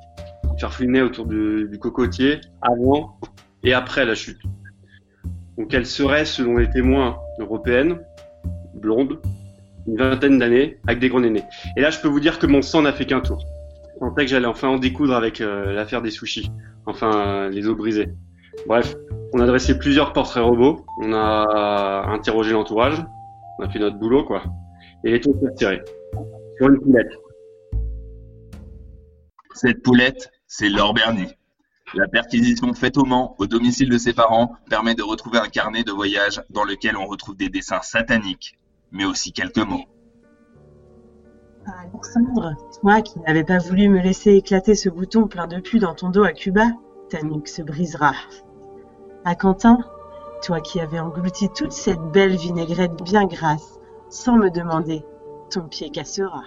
[0.60, 3.18] farfouinée autour du, cocotier avant
[3.64, 4.40] et après la chute.
[5.56, 7.98] Donc elle serait, selon les témoins européennes,
[8.74, 9.20] blonde,
[9.86, 11.44] une vingtaine d'années, avec des gros nénés.
[11.76, 13.44] Et là, je peux vous dire que mon sang n'a fait qu'un tour.
[13.94, 16.50] Je pensais que j'allais enfin en découdre avec euh, l'affaire des sushis,
[16.86, 18.08] enfin euh, les os brisés.
[18.66, 18.94] Bref,
[19.32, 23.02] on a dressé plusieurs portraits robots, on a interrogé l'entourage,
[23.60, 24.42] on a fait notre boulot, quoi.
[25.04, 25.82] Et les taux sont tirés.
[26.56, 27.12] Sur une poulette.
[29.54, 31.28] Cette poulette, c'est Laure Bernier.
[31.94, 35.82] La perquisition faite au Mans, au domicile de ses parents, permet de retrouver un carnet
[35.82, 38.58] de voyage dans lequel on retrouve des dessins sataniques,
[38.92, 39.84] mais aussi quelques mots.
[41.66, 45.94] Alexandre, toi qui n'avais pas voulu me laisser éclater ce bouton plein de pus dans
[45.94, 46.66] ton dos à Cuba,
[47.10, 48.12] ta nuque se brisera.
[49.24, 49.78] À Quentin,
[50.40, 53.78] toi qui avais englouti toute cette belle vinaigrette bien grasse,
[54.08, 55.04] sans me demander,
[55.50, 56.44] ton pied cassera.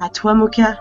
[0.00, 0.78] À toi, Moka,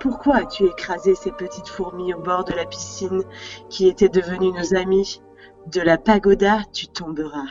[0.00, 3.22] pourquoi as-tu écrasé ces petites fourmis au bord de la piscine
[3.68, 5.20] qui étaient devenues nos amies?
[5.66, 7.48] De la pagoda, tu tomberas.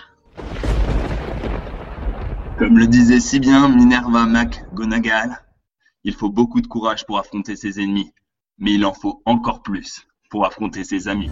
[2.57, 5.37] Comme le disait si bien Minerva McGonagall,
[6.05, 8.13] il faut beaucoup de courage pour affronter ses ennemis,
[8.57, 11.29] mais il en faut encore plus pour affronter ses amis.